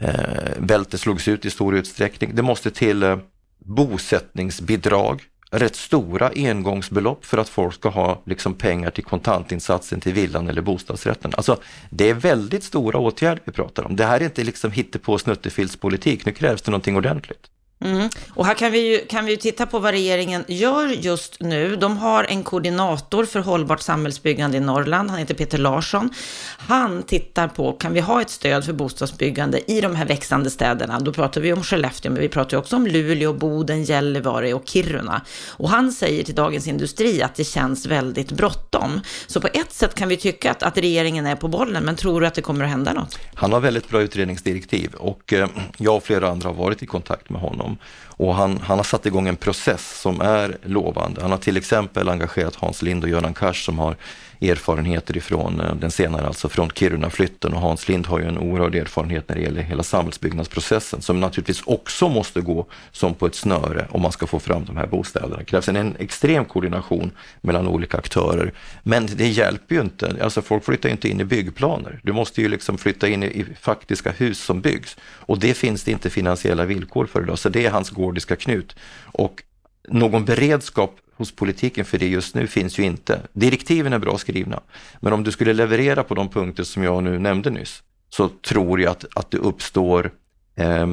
eh, 0.00 0.84
slogs 0.90 1.28
ut 1.28 1.44
i 1.44 1.50
stor 1.50 1.76
utsträckning. 1.76 2.34
Det 2.34 2.42
måste 2.42 2.70
till 2.70 3.02
eh, 3.02 3.18
bosättningsbidrag 3.58 5.22
rätt 5.50 5.76
stora 5.76 6.30
engångsbelopp 6.36 7.24
för 7.24 7.38
att 7.38 7.48
folk 7.48 7.74
ska 7.74 7.88
ha 7.88 8.22
liksom 8.26 8.54
pengar 8.54 8.90
till 8.90 9.04
kontantinsatsen 9.04 10.00
till 10.00 10.12
villan 10.12 10.48
eller 10.48 10.62
bostadsrätten. 10.62 11.32
Alltså, 11.36 11.56
det 11.90 12.10
är 12.10 12.14
väldigt 12.14 12.64
stora 12.64 12.98
åtgärder 12.98 13.42
vi 13.44 13.52
pratar 13.52 13.82
om. 13.86 13.96
Det 13.96 14.04
här 14.04 14.20
är 14.20 14.24
inte 14.24 14.44
liksom 14.44 14.72
hittepå 14.72 15.18
snuttefiltspolitik, 15.18 16.26
nu 16.26 16.32
krävs 16.32 16.62
det 16.62 16.70
någonting 16.70 16.96
ordentligt. 16.96 17.50
Mm. 17.84 18.08
Och 18.30 18.46
här 18.46 18.54
kan 18.54 18.72
vi, 18.72 18.78
ju, 18.78 19.06
kan 19.06 19.24
vi 19.24 19.30
ju 19.30 19.36
titta 19.36 19.66
på 19.66 19.78
vad 19.78 19.90
regeringen 19.90 20.44
gör 20.48 20.86
just 20.86 21.40
nu. 21.40 21.76
De 21.76 21.98
har 21.98 22.24
en 22.24 22.42
koordinator 22.42 23.24
för 23.24 23.40
hållbart 23.40 23.80
samhällsbyggande 23.80 24.56
i 24.56 24.60
Norrland, 24.60 25.10
han 25.10 25.18
heter 25.18 25.34
Peter 25.34 25.58
Larsson. 25.58 26.10
Han 26.56 27.02
tittar 27.02 27.48
på, 27.48 27.72
kan 27.72 27.92
vi 27.92 28.00
ha 28.00 28.20
ett 28.20 28.30
stöd 28.30 28.64
för 28.64 28.72
bostadsbyggande 28.72 29.70
i 29.70 29.80
de 29.80 29.94
här 29.94 30.06
växande 30.06 30.50
städerna? 30.50 31.00
Då 31.00 31.12
pratar 31.12 31.40
vi 31.40 31.52
om 31.52 31.62
Skellefteå, 31.62 32.12
men 32.12 32.20
vi 32.20 32.28
pratar 32.28 32.56
också 32.56 32.76
om 32.76 32.86
Luleå, 32.86 33.32
Boden, 33.32 33.84
Gällivare 33.84 34.54
och 34.54 34.62
Kiruna. 34.68 35.22
Och 35.48 35.70
han 35.70 35.92
säger 35.92 36.24
till 36.24 36.34
Dagens 36.34 36.66
Industri 36.66 37.22
att 37.22 37.34
det 37.34 37.44
känns 37.44 37.86
väldigt 37.86 38.32
bråttom. 38.32 39.00
Så 39.26 39.40
på 39.40 39.48
ett 39.52 39.72
sätt 39.72 39.94
kan 39.94 40.08
vi 40.08 40.16
tycka 40.16 40.50
att, 40.50 40.62
att 40.62 40.78
regeringen 40.78 41.26
är 41.26 41.36
på 41.36 41.48
bollen, 41.48 41.84
men 41.84 41.96
tror 41.96 42.20
du 42.20 42.26
att 42.26 42.34
det 42.34 42.42
kommer 42.42 42.64
att 42.64 42.70
hända 42.70 42.92
något? 42.92 43.18
Han 43.34 43.52
har 43.52 43.60
väldigt 43.60 43.88
bra 43.88 44.02
utredningsdirektiv 44.02 44.94
och 44.94 45.32
eh, 45.32 45.48
jag 45.78 45.96
och 45.96 46.02
flera 46.02 46.28
andra 46.28 46.48
har 46.48 46.54
varit 46.54 46.82
i 46.82 46.86
kontakt 46.86 47.30
med 47.30 47.40
honom 47.40 47.69
honom. 47.70 47.78
Och 48.20 48.34
han, 48.34 48.60
han 48.62 48.78
har 48.78 48.84
satt 48.84 49.06
igång 49.06 49.28
en 49.28 49.36
process 49.36 50.00
som 50.00 50.20
är 50.20 50.56
lovande. 50.62 51.22
Han 51.22 51.30
har 51.30 51.38
till 51.38 51.56
exempel 51.56 52.08
engagerat 52.08 52.56
Hans 52.56 52.82
Lind 52.82 53.04
och 53.04 53.10
Göran 53.10 53.34
Kars 53.34 53.64
som 53.64 53.78
har 53.78 53.96
erfarenheter 54.40 55.16
ifrån 55.16 55.60
eh, 55.60 55.74
den 55.74 55.90
senare, 55.90 56.26
alltså 56.26 56.48
från 56.48 56.70
Kiruna-flytten 56.70 57.54
och 57.54 57.60
Hans 57.60 57.88
Lind 57.88 58.06
har 58.06 58.18
ju 58.18 58.24
en 58.24 58.38
oerhörd 58.38 58.74
erfarenhet 58.74 59.28
när 59.28 59.36
det 59.36 59.42
gäller 59.42 59.62
hela 59.62 59.82
samhällsbyggnadsprocessen 59.82 61.02
som 61.02 61.20
naturligtvis 61.20 61.62
också 61.66 62.08
måste 62.08 62.40
gå 62.40 62.66
som 62.92 63.14
på 63.14 63.26
ett 63.26 63.34
snöre 63.34 63.86
om 63.90 64.02
man 64.02 64.12
ska 64.12 64.26
få 64.26 64.38
fram 64.38 64.64
de 64.64 64.76
här 64.76 64.86
bostäderna. 64.86 65.36
Det 65.36 65.44
krävs 65.44 65.68
en, 65.68 65.96
extrem 65.98 66.44
koordination 66.44 67.10
mellan 67.40 67.68
olika 67.68 67.98
aktörer. 67.98 68.52
Men 68.82 69.06
det 69.06 69.28
hjälper 69.28 69.74
ju 69.74 69.80
inte, 69.80 70.16
alltså 70.22 70.42
folk 70.42 70.64
flyttar 70.64 70.88
ju 70.88 70.92
inte 70.92 71.08
in 71.08 71.20
i 71.20 71.24
byggplaner. 71.24 72.00
Du 72.02 72.12
måste 72.12 72.42
ju 72.42 72.48
liksom 72.48 72.78
flytta 72.78 73.08
in 73.08 73.22
i, 73.22 73.26
i 73.26 73.46
faktiska 73.60 74.10
hus 74.10 74.38
som 74.38 74.60
byggs 74.60 74.96
och 75.02 75.38
det 75.38 75.54
finns 75.54 75.84
det 75.84 75.90
inte 75.90 76.10
finansiella 76.10 76.64
villkor 76.64 77.06
för 77.06 77.22
idag, 77.22 77.38
så 77.38 77.48
det 77.48 77.66
är 77.66 77.70
hans 77.70 77.90
gordiska 77.90 78.36
knut. 78.36 78.76
Och 79.04 79.42
någon 79.88 80.24
beredskap 80.24 80.96
hos 81.20 81.32
politiken 81.32 81.84
för 81.84 81.98
det 81.98 82.08
just 82.08 82.34
nu 82.34 82.46
finns 82.46 82.78
ju 82.78 82.82
inte. 82.82 83.20
Direktiven 83.32 83.92
är 83.92 83.98
bra 83.98 84.18
skrivna, 84.18 84.60
men 85.00 85.12
om 85.12 85.24
du 85.24 85.32
skulle 85.32 85.52
leverera 85.52 86.02
på 86.02 86.14
de 86.14 86.28
punkter 86.28 86.62
som 86.62 86.82
jag 86.82 87.04
nu 87.04 87.18
nämnde 87.18 87.50
nyss, 87.50 87.82
så 88.08 88.28
tror 88.28 88.80
jag 88.80 88.90
att, 88.90 89.04
att 89.14 89.30
det 89.30 89.38
uppstår 89.38 90.10
eh, 90.56 90.86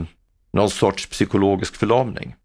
någon 0.51 0.69
sorts 0.69 1.05
psykologisk 1.05 1.75
förlamning 1.75 2.36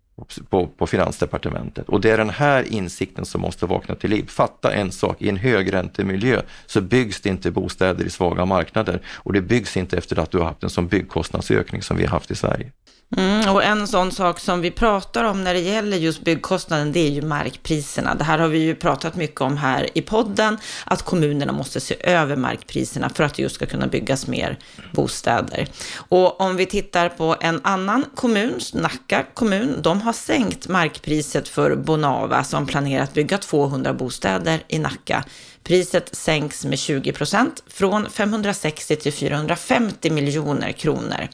på, 0.51 0.67
på 0.67 0.87
Finansdepartementet. 0.87 1.89
Och 1.89 2.01
det 2.01 2.11
är 2.11 2.19
den 2.19 2.31
här 2.31 2.73
insikten 2.73 3.25
som 3.25 3.41
måste 3.41 3.67
vakna 3.67 3.95
till 3.95 4.11
liv. 4.11 4.27
Fatta 4.29 4.73
en 4.73 4.93
sak, 4.93 5.23
i 5.23 5.29
en 5.29 5.37
högräntemiljö 5.37 6.43
så 6.67 6.81
byggs 6.81 7.21
det 7.21 7.29
inte 7.29 7.51
bostäder 7.51 8.05
i 8.05 8.11
svaga 8.11 8.45
marknader 8.45 9.03
och 9.15 9.33
det 9.33 9.41
byggs 9.41 9.77
inte 9.77 9.99
efter 9.99 10.19
att 10.19 10.31
du 10.31 10.39
har 10.39 10.45
haft 10.45 10.63
en 10.63 10.71
sån 10.71 10.89
byggkostnadsökning 10.89 11.83
som 11.83 11.97
vi 11.97 12.05
har 12.05 12.11
haft 12.11 12.31
i 12.31 12.35
Sverige. 12.35 12.73
Mm, 13.17 13.55
och 13.55 13.65
en 13.65 13.89
sån 13.89 14.13
sak 14.13 14.41
som 14.41 14.61
vi 14.61 14.71
pratar 14.71 15.25
om 15.25 15.45
när 15.45 15.55
det 15.55 15.61
gäller 15.61 15.97
just 15.97 16.25
byggkostnaden, 16.25 16.93
det 16.93 17.01
är 17.01 17.11
ju 17.11 17.23
markpriserna. 17.23 18.15
Det 18.15 18.25
här 18.25 18.39
har 18.39 18.49
vi 18.49 18.59
ju 18.59 18.75
pratat 18.75 19.17
mycket 19.17 19.41
om 19.41 19.57
här 19.57 19.89
i 19.95 20.03
podden, 20.03 20.59
att 20.85 21.03
kommunerna 21.03 21.53
måste 21.53 21.81
se 21.81 21.97
över 22.01 22.37
markpriserna 22.37 23.09
för 23.09 23.25
att 23.25 23.35
det 23.35 23.43
just 23.43 23.55
ska 23.55 23.67
kunna 23.67 23.87
byggas 23.87 24.27
mer 24.27 24.59
bostäder. 24.93 25.69
Och 25.97 26.41
om 26.41 26.57
vi 26.57 26.67
tittar 26.67 27.09
på 27.09 27.37
en 27.41 27.61
annan 27.65 28.05
kommun, 28.15 28.61
Nacka 28.75 29.25
kommun, 29.35 29.83
de 29.83 30.01
har 30.01 30.13
sänkt 30.13 30.69
markpriset 30.69 31.49
för 31.49 31.77
Bonava 31.77 32.45
som 32.45 32.67
planerar 32.67 33.03
att 33.03 33.15
bygga 33.15 33.39
200 33.39 33.93
bostäder 33.93 34.63
i 34.69 34.79
Nacka. 34.79 35.25
Priset 35.65 36.17
sänks 36.17 36.65
med 36.65 36.79
20 36.79 37.13
procent 37.13 37.63
från 37.67 38.11
560 38.11 38.97
till 38.97 39.13
450 39.13 40.11
miljoner 40.11 40.73
kronor. 40.73 41.29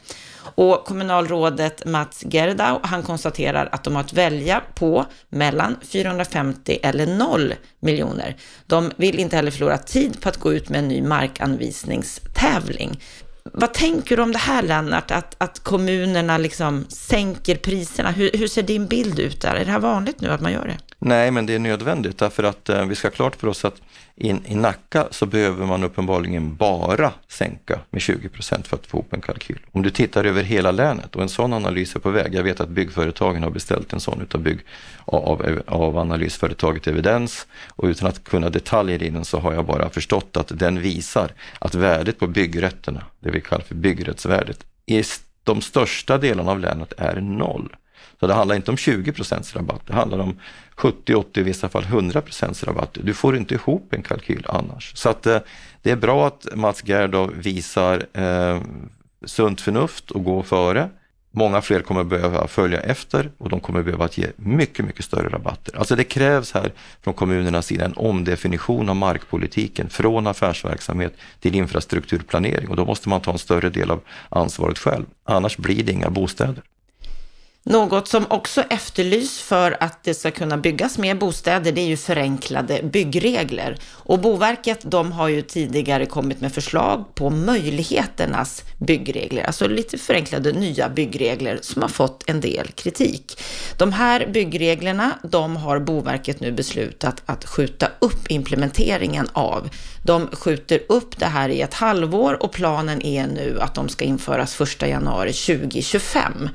Och 0.55 0.85
kommunalrådet 0.85 1.85
Mats 1.85 2.23
Gerdau, 2.25 2.79
han 2.83 3.03
konstaterar 3.03 3.69
att 3.71 3.83
de 3.83 3.95
har 3.95 4.01
att 4.01 4.13
välja 4.13 4.61
på 4.75 5.05
mellan 5.29 5.75
450 5.81 6.79
eller 6.83 7.07
0 7.07 7.53
miljoner. 7.79 8.35
De 8.67 8.91
vill 8.95 9.19
inte 9.19 9.35
heller 9.35 9.51
förlora 9.51 9.77
tid 9.77 10.21
på 10.21 10.29
att 10.29 10.37
gå 10.37 10.53
ut 10.53 10.69
med 10.69 10.79
en 10.79 10.87
ny 10.87 11.01
markanvisningstävling. 11.01 12.99
Vad 13.43 13.73
tänker 13.73 14.17
du 14.17 14.23
om 14.23 14.31
det 14.31 14.37
här 14.37 14.63
Lennart, 14.63 15.11
att, 15.11 15.35
att 15.37 15.59
kommunerna 15.59 16.37
liksom 16.37 16.85
sänker 16.89 17.55
priserna? 17.55 18.11
Hur, 18.11 18.31
hur 18.33 18.47
ser 18.47 18.63
din 18.63 18.87
bild 18.87 19.19
ut 19.19 19.41
där? 19.41 19.55
Är 19.55 19.65
det 19.65 19.71
här 19.71 19.79
vanligt 19.79 20.21
nu 20.21 20.29
att 20.29 20.41
man 20.41 20.51
gör 20.51 20.67
det? 20.67 20.77
Nej, 21.01 21.31
men 21.31 21.45
det 21.45 21.55
är 21.55 21.59
nödvändigt 21.59 22.17
därför 22.17 22.43
att 22.43 22.69
eh, 22.69 22.85
vi 22.85 22.95
ska 22.95 23.07
ha 23.07 23.11
klart 23.11 23.35
för 23.35 23.47
oss 23.47 23.65
att 23.65 23.81
in, 24.15 24.41
i 24.45 24.55
Nacka 24.55 25.07
så 25.11 25.25
behöver 25.25 25.65
man 25.65 25.83
uppenbarligen 25.83 26.55
bara 26.55 27.11
sänka 27.27 27.79
med 27.89 28.01
20 28.01 28.29
procent 28.29 28.67
för 28.67 28.77
att 28.77 28.87
få 28.87 28.97
ihop 28.97 29.13
en 29.13 29.21
kalkyl. 29.21 29.59
Om 29.71 29.81
du 29.81 29.89
tittar 29.89 30.25
över 30.25 30.43
hela 30.43 30.71
länet 30.71 31.15
och 31.15 31.21
en 31.21 31.29
sån 31.29 31.53
analys 31.53 31.95
är 31.95 31.99
på 31.99 32.09
väg. 32.09 32.35
Jag 32.35 32.43
vet 32.43 32.59
att 32.59 32.69
byggföretagen 32.69 33.43
har 33.43 33.49
beställt 33.49 33.93
en 33.93 33.99
sån 33.99 34.21
utav 34.21 34.41
bygg, 34.41 34.59
av, 35.05 35.45
eh, 35.45 35.57
av 35.65 35.97
analysföretaget 35.97 36.87
Evidens 36.87 37.47
och 37.69 37.85
utan 37.85 38.07
att 38.07 38.23
kunna 38.23 38.49
detaljer 38.49 39.03
i 39.03 39.09
den 39.09 39.25
så 39.25 39.39
har 39.39 39.53
jag 39.53 39.65
bara 39.65 39.89
förstått 39.89 40.37
att 40.37 40.59
den 40.59 40.81
visar 40.81 41.31
att 41.59 41.75
värdet 41.75 42.19
på 42.19 42.27
byggrätterna, 42.27 43.03
det 43.19 43.31
vi 43.31 43.41
kallar 43.41 43.63
för 43.63 43.75
byggrättsvärdet, 43.75 44.65
i 44.85 45.03
de 45.43 45.61
största 45.61 46.17
delarna 46.17 46.51
av 46.51 46.59
länet 46.59 46.93
är 46.97 47.21
noll. 47.21 47.75
Så 48.19 48.27
det 48.27 48.33
handlar 48.33 48.55
inte 48.55 48.71
om 48.71 48.77
20 48.77 49.11
procents 49.11 49.55
rabatt, 49.55 49.81
det 49.87 49.93
handlar 49.93 50.19
om 50.19 50.39
70, 50.75 51.15
80, 51.15 51.39
i 51.39 51.43
vissa 51.43 51.69
fall 51.69 51.83
100 51.83 52.21
procents 52.21 52.63
rabatt. 52.63 52.97
Du 53.03 53.13
får 53.13 53.37
inte 53.37 53.53
ihop 53.53 53.93
en 53.93 54.03
kalkyl 54.03 54.45
annars. 54.49 54.91
Så 54.95 55.09
att 55.09 55.25
eh, 55.25 55.39
det 55.81 55.91
är 55.91 55.95
bra 55.95 56.27
att 56.27 56.47
Mats 56.55 56.83
Gerdau 56.83 57.31
visar 57.35 58.05
eh, 58.13 58.61
sunt 59.25 59.61
förnuft 59.61 60.11
och 60.11 60.23
går 60.23 60.43
före. 60.43 60.89
Många 61.31 61.61
fler 61.61 61.81
kommer 61.81 62.03
behöva 62.03 62.47
följa 62.47 62.79
efter 62.79 63.31
och 63.37 63.49
de 63.49 63.59
kommer 63.59 63.83
behöva 63.83 64.09
ge 64.11 64.27
mycket, 64.35 64.85
mycket 64.85 65.05
större 65.05 65.29
rabatter. 65.29 65.77
Alltså 65.77 65.95
det 65.95 66.03
krävs 66.03 66.51
här 66.51 66.71
från 67.01 67.13
kommunernas 67.13 67.65
sida 67.65 67.85
en 67.85 67.93
omdefinition 67.93 68.89
av 68.89 68.95
markpolitiken 68.95 69.89
från 69.89 70.27
affärsverksamhet 70.27 71.13
till 71.39 71.55
infrastrukturplanering 71.55 72.69
och 72.69 72.75
då 72.75 72.85
måste 72.85 73.09
man 73.09 73.21
ta 73.21 73.31
en 73.31 73.37
större 73.37 73.69
del 73.69 73.91
av 73.91 74.01
ansvaret 74.29 74.79
själv. 74.79 75.05
Annars 75.23 75.57
blir 75.57 75.83
det 75.83 75.91
inga 75.91 76.09
bostäder. 76.09 76.63
Något 77.63 78.07
som 78.07 78.25
också 78.29 78.61
efterlys 78.61 79.41
för 79.41 79.77
att 79.79 80.03
det 80.03 80.13
ska 80.13 80.31
kunna 80.31 80.57
byggas 80.57 80.97
mer 80.97 81.15
bostäder, 81.15 81.71
det 81.71 81.81
är 81.81 81.85
ju 81.85 81.97
förenklade 81.97 82.83
byggregler. 82.83 83.77
Och 83.91 84.19
Boverket, 84.19 84.79
de 84.83 85.11
har 85.11 85.27
ju 85.27 85.41
tidigare 85.41 86.05
kommit 86.05 86.41
med 86.41 86.53
förslag 86.53 87.15
på 87.15 87.29
möjligheternas 87.29 88.63
byggregler, 88.77 89.43
alltså 89.43 89.67
lite 89.67 89.97
förenklade 89.97 90.51
nya 90.51 90.89
byggregler 90.89 91.59
som 91.61 91.81
har 91.81 91.89
fått 91.89 92.29
en 92.29 92.41
del 92.41 92.67
kritik. 92.67 93.41
De 93.77 93.93
här 93.93 94.27
byggreglerna, 94.27 95.19
de 95.23 95.55
har 95.55 95.79
Boverket 95.79 96.39
nu 96.39 96.51
beslutat 96.51 97.23
att 97.25 97.45
skjuta 97.45 97.87
upp 97.99 98.31
implementeringen 98.31 99.27
av. 99.33 99.69
De 100.05 100.27
skjuter 100.27 100.81
upp 100.89 101.19
det 101.19 101.25
här 101.25 101.49
i 101.49 101.61
ett 101.61 101.73
halvår 101.73 102.43
och 102.43 102.51
planen 102.51 103.01
är 103.01 103.27
nu 103.27 103.57
att 103.61 103.75
de 103.75 103.89
ska 103.89 104.05
införas 104.05 104.61
1 104.61 104.81
januari 104.81 105.33
2025. 105.33 106.49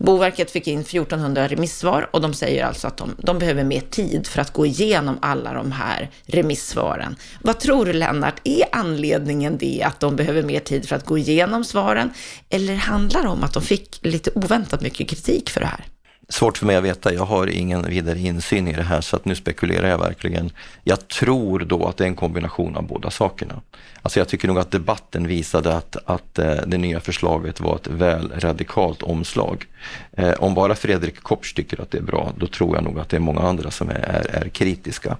Boverket 0.00 0.50
fick 0.50 0.66
in 0.66 0.80
1400 0.80 1.48
remissvar 1.48 2.10
och 2.12 2.20
de 2.20 2.34
säger 2.34 2.64
alltså 2.64 2.86
att 2.86 2.96
de, 2.96 3.16
de 3.18 3.38
behöver 3.38 3.64
mer 3.64 3.80
tid 3.80 4.26
för 4.26 4.40
att 4.40 4.52
gå 4.52 4.66
igenom 4.66 5.18
alla 5.22 5.52
de 5.52 5.72
här 5.72 6.10
remissvaren. 6.26 7.16
Vad 7.42 7.60
tror 7.60 7.84
du 7.86 7.92
Lennart, 7.92 8.40
är 8.44 8.64
anledningen 8.72 9.58
det 9.58 9.82
att 9.82 10.00
de 10.00 10.16
behöver 10.16 10.42
mer 10.42 10.60
tid 10.60 10.88
för 10.88 10.96
att 10.96 11.06
gå 11.06 11.18
igenom 11.18 11.64
svaren? 11.64 12.10
Eller 12.50 12.74
handlar 12.74 13.22
det 13.22 13.28
om 13.28 13.44
att 13.44 13.54
de 13.54 13.62
fick 13.62 13.98
lite 14.02 14.30
oväntat 14.34 14.80
mycket 14.80 15.08
kritik 15.08 15.50
för 15.50 15.60
det 15.60 15.66
här? 15.66 15.84
Svårt 16.30 16.58
för 16.58 16.66
mig 16.66 16.76
att 16.76 16.84
veta, 16.84 17.14
jag 17.14 17.24
har 17.24 17.46
ingen 17.46 17.82
vidare 17.82 18.18
insyn 18.18 18.68
i 18.68 18.72
det 18.72 18.82
här 18.82 19.00
så 19.00 19.16
att 19.16 19.24
nu 19.24 19.34
spekulerar 19.34 19.88
jag 19.88 19.98
verkligen. 19.98 20.50
Jag 20.84 21.08
tror 21.08 21.58
då 21.58 21.86
att 21.86 21.96
det 21.96 22.04
är 22.04 22.08
en 22.08 22.14
kombination 22.14 22.76
av 22.76 22.86
båda 22.86 23.10
sakerna. 23.10 23.60
Alltså 24.02 24.20
jag 24.20 24.28
tycker 24.28 24.48
nog 24.48 24.58
att 24.58 24.70
debatten 24.70 25.26
visade 25.26 25.76
att, 25.76 25.96
att 26.04 26.38
eh, 26.38 26.54
det 26.66 26.78
nya 26.78 27.00
förslaget 27.00 27.60
var 27.60 27.76
ett 27.76 27.86
väl 27.86 28.32
radikalt 28.36 29.02
omslag. 29.02 29.66
Eh, 30.12 30.32
om 30.32 30.54
bara 30.54 30.74
Fredrik 30.74 31.22
Kopsch 31.22 31.54
tycker 31.56 31.80
att 31.80 31.90
det 31.90 31.98
är 31.98 32.02
bra, 32.02 32.32
då 32.36 32.46
tror 32.46 32.76
jag 32.76 32.84
nog 32.84 32.98
att 32.98 33.08
det 33.08 33.16
är 33.16 33.20
många 33.20 33.40
andra 33.40 33.70
som 33.70 33.88
är, 33.90 33.94
är, 33.94 34.44
är 34.44 34.48
kritiska. 34.48 35.16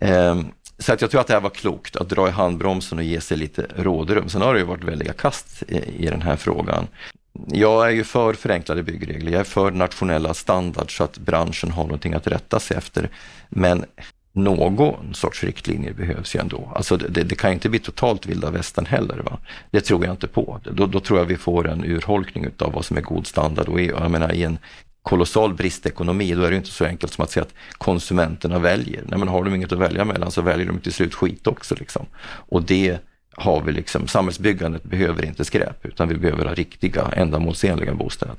Ehm, 0.00 0.46
så 0.78 0.92
att 0.92 1.00
jag 1.00 1.10
tror 1.10 1.20
att 1.20 1.26
det 1.26 1.34
här 1.34 1.40
var 1.40 1.50
klokt, 1.50 1.96
att 1.96 2.08
dra 2.08 2.28
i 2.28 2.30
handbromsen 2.30 2.98
och 2.98 3.04
ge 3.04 3.20
sig 3.20 3.36
lite 3.36 3.66
rådrum. 3.76 4.28
Sen 4.28 4.42
har 4.42 4.54
det 4.54 4.60
ju 4.60 4.66
varit 4.66 4.84
väldiga 4.84 5.12
kast 5.12 5.62
i, 5.68 6.04
i 6.04 6.06
den 6.06 6.22
här 6.22 6.36
frågan. 6.36 6.86
Jag 7.48 7.86
är 7.86 7.90
ju 7.90 8.04
för 8.04 8.34
förenklade 8.34 8.82
byggregler, 8.82 9.32
jag 9.32 9.40
är 9.40 9.44
för 9.44 9.70
nationella 9.70 10.34
standards 10.34 10.96
så 10.96 11.04
att 11.04 11.18
branschen 11.18 11.70
har 11.70 11.82
någonting 11.82 12.14
att 12.14 12.26
rätta 12.26 12.60
sig 12.60 12.76
efter. 12.76 13.10
Men 13.48 13.84
någon 14.32 15.14
sorts 15.14 15.44
riktlinjer 15.44 15.92
behövs 15.92 16.36
ju 16.36 16.40
ändå. 16.40 16.72
Alltså 16.74 16.96
det, 16.96 17.22
det 17.22 17.34
kan 17.34 17.52
inte 17.52 17.68
bli 17.68 17.78
totalt 17.78 18.26
vilda 18.26 18.50
västern 18.50 18.86
heller. 18.86 19.18
Va? 19.18 19.38
Det 19.70 19.80
tror 19.80 20.04
jag 20.04 20.14
inte 20.14 20.26
på. 20.26 20.60
Då, 20.72 20.86
då 20.86 21.00
tror 21.00 21.18
jag 21.18 21.26
vi 21.26 21.36
får 21.36 21.68
en 21.68 21.84
urholkning 21.84 22.46
av 22.58 22.72
vad 22.72 22.84
som 22.84 22.96
är 22.96 23.00
god 23.00 23.26
standard 23.26 23.68
och 23.68 23.80
jag 23.80 24.10
menar, 24.10 24.32
i 24.32 24.42
en 24.42 24.58
kolossal 25.02 25.54
bristekonomi, 25.54 26.34
då 26.34 26.42
är 26.42 26.50
det 26.50 26.56
inte 26.56 26.68
så 26.68 26.84
enkelt 26.84 27.12
som 27.12 27.24
att 27.24 27.30
säga 27.30 27.44
att 27.44 27.54
konsumenterna 27.78 28.58
väljer. 28.58 29.02
Nej, 29.08 29.18
men 29.18 29.28
har 29.28 29.44
de 29.44 29.54
inget 29.54 29.72
att 29.72 29.78
välja 29.78 30.04
mellan 30.04 30.30
så 30.30 30.42
väljer 30.42 30.66
de 30.66 30.78
till 30.78 30.92
slut 30.92 31.14
skit 31.14 31.46
också. 31.46 31.74
Liksom. 31.78 32.06
Och 32.24 32.62
det 32.62 32.98
har 33.36 33.62
vi 33.62 33.72
liksom, 33.72 34.08
samhällsbyggandet 34.08 34.82
behöver 34.82 35.24
inte 35.24 35.44
skräp, 35.44 35.86
utan 35.86 36.08
vi 36.08 36.14
behöver 36.14 36.44
ha 36.44 36.54
riktiga, 36.54 37.10
ändamålsenliga 37.16 37.94
bostäder. 37.94 38.36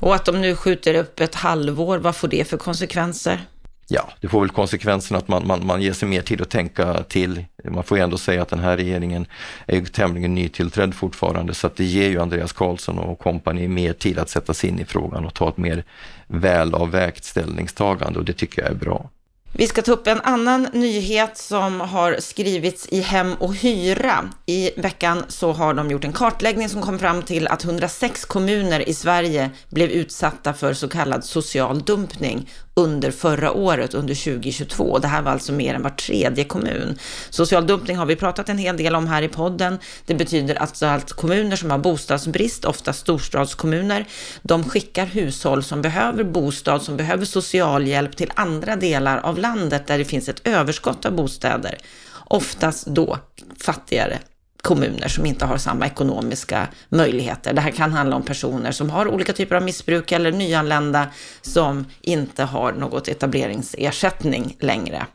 Och 0.00 0.14
att 0.14 0.24
de 0.24 0.40
nu 0.40 0.56
skjuter 0.56 0.94
upp 0.94 1.20
ett 1.20 1.34
halvår, 1.34 1.98
vad 1.98 2.16
får 2.16 2.28
det 2.28 2.48
för 2.48 2.56
konsekvenser? 2.56 3.40
Ja, 3.88 4.10
det 4.20 4.28
får 4.28 4.40
väl 4.40 4.50
konsekvensen 4.50 5.16
att 5.16 5.28
man, 5.28 5.46
man, 5.46 5.66
man 5.66 5.82
ger 5.82 5.92
sig 5.92 6.08
mer 6.08 6.22
tid 6.22 6.40
att 6.40 6.50
tänka 6.50 7.02
till. 7.02 7.44
Man 7.64 7.84
får 7.84 7.98
ju 7.98 8.04
ändå 8.04 8.18
säga 8.18 8.42
att 8.42 8.48
den 8.48 8.58
här 8.58 8.76
regeringen 8.76 9.26
är 9.66 9.76
ju 9.76 9.86
tämligen 9.86 10.34
nytillträdd 10.34 10.94
fortfarande, 10.94 11.54
så 11.54 11.66
att 11.66 11.76
det 11.76 11.84
ger 11.84 12.08
ju 12.08 12.20
Andreas 12.20 12.52
Karlsson 12.52 12.98
och 12.98 13.18
kompani 13.18 13.68
mer 13.68 13.92
tid 13.92 14.18
att 14.18 14.30
sätta 14.30 14.54
sig 14.54 14.70
in 14.70 14.80
i 14.80 14.84
frågan 14.84 15.24
och 15.24 15.34
ta 15.34 15.48
ett 15.48 15.56
mer 15.56 15.84
välavvägt 16.26 17.24
ställningstagande 17.24 18.18
och 18.18 18.24
det 18.24 18.32
tycker 18.32 18.62
jag 18.62 18.70
är 18.70 18.74
bra. 18.74 19.10
Vi 19.54 19.66
ska 19.66 19.82
ta 19.82 19.92
upp 19.92 20.06
en 20.06 20.20
annan 20.20 20.68
nyhet 20.72 21.38
som 21.38 21.80
har 21.80 22.16
skrivits 22.20 22.88
i 22.90 23.00
Hem 23.00 23.34
och 23.34 23.54
Hyra. 23.54 24.30
I 24.46 24.80
veckan 24.80 25.24
så 25.28 25.52
har 25.52 25.74
de 25.74 25.90
gjort 25.90 26.04
en 26.04 26.12
kartläggning 26.12 26.68
som 26.68 26.82
kom 26.82 26.98
fram 26.98 27.22
till 27.22 27.48
att 27.48 27.64
106 27.64 28.24
kommuner 28.24 28.88
i 28.88 28.94
Sverige 28.94 29.50
blev 29.68 29.90
utsatta 29.90 30.54
för 30.54 30.74
så 30.74 30.88
kallad 30.88 31.24
social 31.24 31.82
dumpning 31.82 32.50
under 32.74 33.10
förra 33.10 33.52
året, 33.52 33.94
under 33.94 34.14
2022. 34.14 34.98
Det 34.98 35.08
här 35.08 35.22
var 35.22 35.32
alltså 35.32 35.52
mer 35.52 35.74
än 35.74 35.82
var 35.82 35.90
tredje 35.90 36.44
kommun. 36.44 36.98
Social 37.30 37.66
dumpning 37.66 37.96
har 37.96 38.06
vi 38.06 38.16
pratat 38.16 38.48
en 38.48 38.58
hel 38.58 38.76
del 38.76 38.94
om 38.94 39.06
här 39.06 39.22
i 39.22 39.28
podden. 39.28 39.78
Det 40.06 40.14
betyder 40.14 40.54
alltså 40.54 40.86
att 40.86 41.12
kommuner 41.12 41.56
som 41.56 41.70
har 41.70 41.78
bostadsbrist, 41.78 42.64
ofta 42.64 42.92
storstadskommuner, 42.92 44.06
de 44.42 44.64
skickar 44.64 45.06
hushåll 45.06 45.62
som 45.62 45.82
behöver 45.82 46.24
bostad, 46.24 46.82
som 46.82 46.96
behöver 46.96 47.24
socialhjälp 47.24 48.16
till 48.16 48.32
andra 48.34 48.76
delar 48.76 49.18
av 49.18 49.38
landet 49.38 49.86
där 49.86 49.98
det 49.98 50.04
finns 50.04 50.28
ett 50.28 50.46
överskott 50.46 51.04
av 51.04 51.12
bostäder. 51.12 51.78
Oftast 52.24 52.86
då 52.86 53.18
fattigare 53.58 54.18
kommuner 54.62 55.08
som 55.08 55.26
inte 55.26 55.44
har 55.44 55.56
samma 55.56 55.86
ekonomiska 55.86 56.68
möjligheter. 56.88 57.52
Det 57.52 57.60
här 57.60 57.70
kan 57.70 57.92
handla 57.92 58.16
om 58.16 58.22
personer 58.22 58.72
som 58.72 58.90
har 58.90 59.08
olika 59.08 59.32
typer 59.32 59.56
av 59.56 59.62
missbruk 59.62 60.12
eller 60.12 60.32
nyanlända 60.32 61.06
som 61.42 61.86
inte 62.00 62.44
har 62.44 62.72
något 62.72 63.08
etableringsersättning 63.08 64.56
längre. 64.60 65.06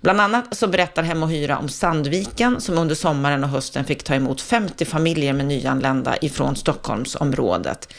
Bland 0.00 0.20
annat 0.20 0.56
så 0.56 0.66
berättar 0.66 1.02
Hem 1.02 1.22
och 1.22 1.30
Hyra 1.30 1.58
om 1.58 1.68
Sandviken 1.68 2.60
som 2.60 2.78
under 2.78 2.94
sommaren 2.94 3.44
och 3.44 3.50
hösten 3.50 3.84
fick 3.84 4.02
ta 4.02 4.14
emot 4.14 4.40
50 4.40 4.84
familjer 4.84 5.32
med 5.32 5.46
nyanlända 5.46 6.16
ifrån 6.20 6.56
Stockholmsområdet. 6.56 7.92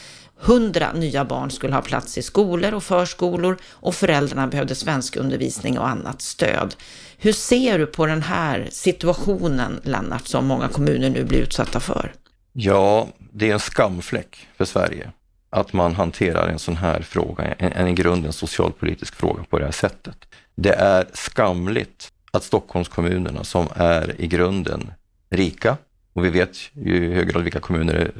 100 0.44 0.92
nya 0.94 1.24
barn 1.24 1.50
skulle 1.50 1.74
ha 1.74 1.82
plats 1.82 2.18
i 2.18 2.22
skolor 2.22 2.74
och 2.74 2.84
förskolor 2.84 3.58
och 3.70 3.94
föräldrarna 3.94 4.46
behövde 4.46 4.74
svenskundervisning 4.74 5.78
och 5.78 5.88
annat 5.88 6.22
stöd. 6.22 6.74
Hur 7.18 7.32
ser 7.32 7.78
du 7.78 7.86
på 7.86 8.06
den 8.06 8.22
här 8.22 8.68
situationen, 8.70 9.80
Lennart, 9.82 10.26
som 10.26 10.46
många 10.46 10.68
kommuner 10.68 11.10
nu 11.10 11.24
blir 11.24 11.38
utsatta 11.38 11.80
för? 11.80 12.12
Ja, 12.52 13.08
det 13.32 13.50
är 13.50 13.52
en 13.52 13.60
skamfläck 13.60 14.48
för 14.56 14.64
Sverige 14.64 15.10
att 15.50 15.72
man 15.72 15.94
hanterar 15.94 16.48
en 16.48 16.58
sån 16.58 16.76
här 16.76 17.00
fråga, 17.00 17.44
en, 17.44 17.72
en 17.72 17.88
i 17.88 17.92
grunden 17.92 18.32
socialpolitisk 18.32 19.14
fråga 19.14 19.44
på 19.50 19.58
det 19.58 19.64
här 19.64 19.72
sättet. 19.72 20.16
Det 20.54 20.72
är 20.72 21.06
skamligt 21.12 22.12
att 22.30 22.44
Stockholmskommunerna 22.44 23.44
som 23.44 23.68
är 23.74 24.20
i 24.20 24.26
grunden 24.26 24.92
rika, 25.30 25.76
och 26.14 26.24
vi 26.24 26.30
vet 26.30 26.56
ju 26.72 27.04
i 27.04 27.14
hög 27.14 27.28
grad 27.28 27.42
vilka 27.42 27.60
kommuner 27.60 28.10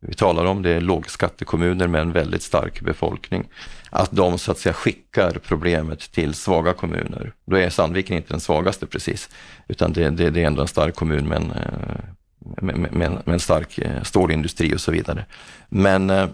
vi 0.00 0.14
talar 0.14 0.44
om, 0.44 0.62
det 0.62 0.70
är 0.70 0.80
lågskattekommuner 0.80 1.86
med 1.86 2.00
en 2.00 2.12
väldigt 2.12 2.42
stark 2.42 2.80
befolkning, 2.80 3.48
att 3.90 4.10
de 4.10 4.38
så 4.38 4.52
att 4.52 4.58
säga 4.58 4.72
skickar 4.72 5.40
problemet 5.42 6.12
till 6.12 6.34
svaga 6.34 6.72
kommuner. 6.72 7.32
Då 7.44 7.56
är 7.56 7.70
Sandviken 7.70 8.16
inte 8.16 8.32
den 8.32 8.40
svagaste 8.40 8.86
precis, 8.86 9.28
utan 9.68 9.92
det, 9.92 10.10
det, 10.10 10.30
det 10.30 10.42
är 10.42 10.46
ändå 10.46 10.62
en 10.62 10.68
stark 10.68 10.94
kommun 10.94 11.28
med 11.28 11.36
en, 11.36 11.50
eh, 11.50 12.62
med, 12.62 12.78
med, 12.78 12.92
med 13.24 13.32
en 13.32 13.40
stark 13.40 13.78
eh, 13.78 14.02
stålindustri 14.02 14.74
och 14.74 14.80
så 14.80 14.92
vidare. 14.92 15.26
Men 15.68 16.10
eh, 16.10 16.28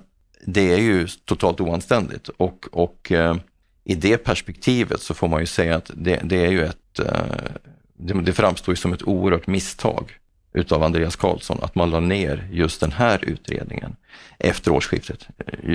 det 0.47 0.73
är 0.73 0.79
ju 0.79 1.07
totalt 1.25 1.61
oanständigt 1.61 2.29
och, 2.29 2.67
och 2.73 3.13
i 3.85 3.95
det 3.95 4.19
perspektivet 4.19 5.01
så 5.01 5.15
får 5.15 5.29
man 5.29 5.41
ju 5.41 5.47
säga 5.47 5.77
att 5.77 5.91
det, 5.95 6.21
det 6.25 6.45
är 6.47 6.51
ju 6.51 6.65
ett, 6.65 7.01
det, 7.95 8.21
det 8.23 8.33
framstår 8.33 8.73
ju 8.73 8.77
som 8.77 8.93
ett 8.93 9.03
oerhört 9.03 9.47
misstag 9.47 10.19
utav 10.59 10.83
Andreas 10.83 11.17
Karlsson 11.17 11.59
att 11.63 11.75
man 11.75 11.91
la 11.91 12.01
ner 12.01 12.49
just 12.53 12.81
den 12.81 12.93
här 12.93 13.25
utredningen 13.25 13.97
efter 14.39 14.71
årsskiftet. 14.71 15.27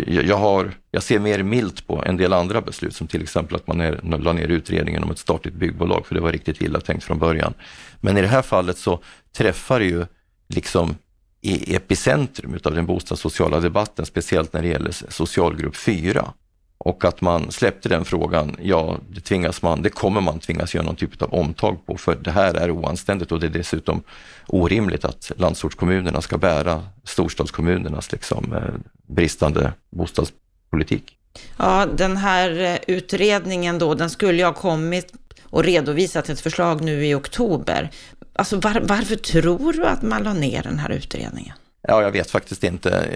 Jag, 0.08 0.38
har, 0.38 0.72
jag 0.92 1.04
ser 1.04 1.20
mer 1.20 1.44
milt 1.44 1.88
på 1.88 2.04
en 2.06 2.18
del 2.18 2.34
andra 2.34 2.62
beslut 2.62 2.96
som 2.96 3.08
till 3.08 3.24
exempel 3.24 3.56
att 3.56 3.68
man 3.68 3.82
är, 3.82 4.00
la 4.20 4.34
ner 4.34 4.48
utredningen 4.48 5.04
om 5.04 5.12
ett 5.12 5.20
statligt 5.20 5.54
byggbolag 5.54 6.06
för 6.08 6.16
det 6.16 6.22
var 6.22 6.32
riktigt 6.32 6.62
illa 6.62 6.80
tänkt 6.80 7.04
från 7.04 7.20
början. 7.20 7.54
Men 8.02 8.18
i 8.18 8.22
det 8.22 8.28
här 8.28 8.42
fallet 8.42 8.78
så 8.78 9.00
träffar 9.38 9.80
det 9.80 9.86
ju 9.86 10.06
liksom 10.48 10.96
i 11.42 11.76
epicentrum 11.76 12.54
utav 12.54 12.76
den 12.76 12.86
bostadssociala 12.86 13.60
debatten, 13.60 14.06
speciellt 14.06 14.54
när 14.54 14.62
det 14.62 14.68
gäller 14.68 14.92
socialgrupp 15.10 15.76
4. 15.76 16.34
Och 16.78 17.06
att 17.06 17.22
man 17.22 17.52
släppte 17.52 17.90
den 17.90 18.06
frågan, 18.06 18.56
ja, 18.62 18.98
det 19.10 19.22
tvingas 19.22 19.62
man, 19.62 19.82
det 19.82 19.90
kommer 19.90 20.22
man 20.22 20.40
tvingas 20.40 20.76
göra 20.76 20.86
någon 20.86 20.96
typ 20.96 21.22
av 21.22 21.34
omtag 21.34 21.86
på, 21.86 21.98
för 21.98 22.16
det 22.16 22.32
här 22.32 22.54
är 22.54 22.72
oanständigt 22.72 23.32
och 23.32 23.40
det 23.40 23.48
är 23.48 23.52
dessutom 23.52 24.04
orimligt 24.48 25.06
att 25.06 25.32
landsortskommunerna 25.38 26.22
ska 26.22 26.38
bära 26.38 26.84
storstadskommunernas 27.04 28.12
liksom, 28.12 28.54
eh, 28.54 28.74
bristande 29.08 29.74
bostadspolitik. 29.90 31.18
Ja, 31.58 31.86
den 31.98 32.18
här 32.18 32.60
eh, 32.60 32.78
utredningen 32.96 33.80
då, 33.80 33.94
den 33.94 34.10
skulle 34.10 34.38
ju 34.38 34.46
ha 34.46 34.54
kommit 34.54 35.14
och 35.44 35.64
redovisat 35.64 36.30
ett 36.30 36.40
förslag 36.40 36.82
nu 36.82 37.06
i 37.06 37.14
oktober. 37.14 37.90
Alltså 38.34 38.60
var, 38.60 38.82
varför 38.84 39.16
tror 39.16 39.74
du 39.74 39.86
att 39.86 40.02
man 40.02 40.24
la 40.24 40.34
ner 40.34 40.64
den 40.64 40.80
här 40.80 40.90
utredningen? 40.90 41.56
Ja, 41.88 42.02
jag 42.02 42.12
vet 42.12 42.32
faktiskt 42.32 42.64
inte. 42.64 43.08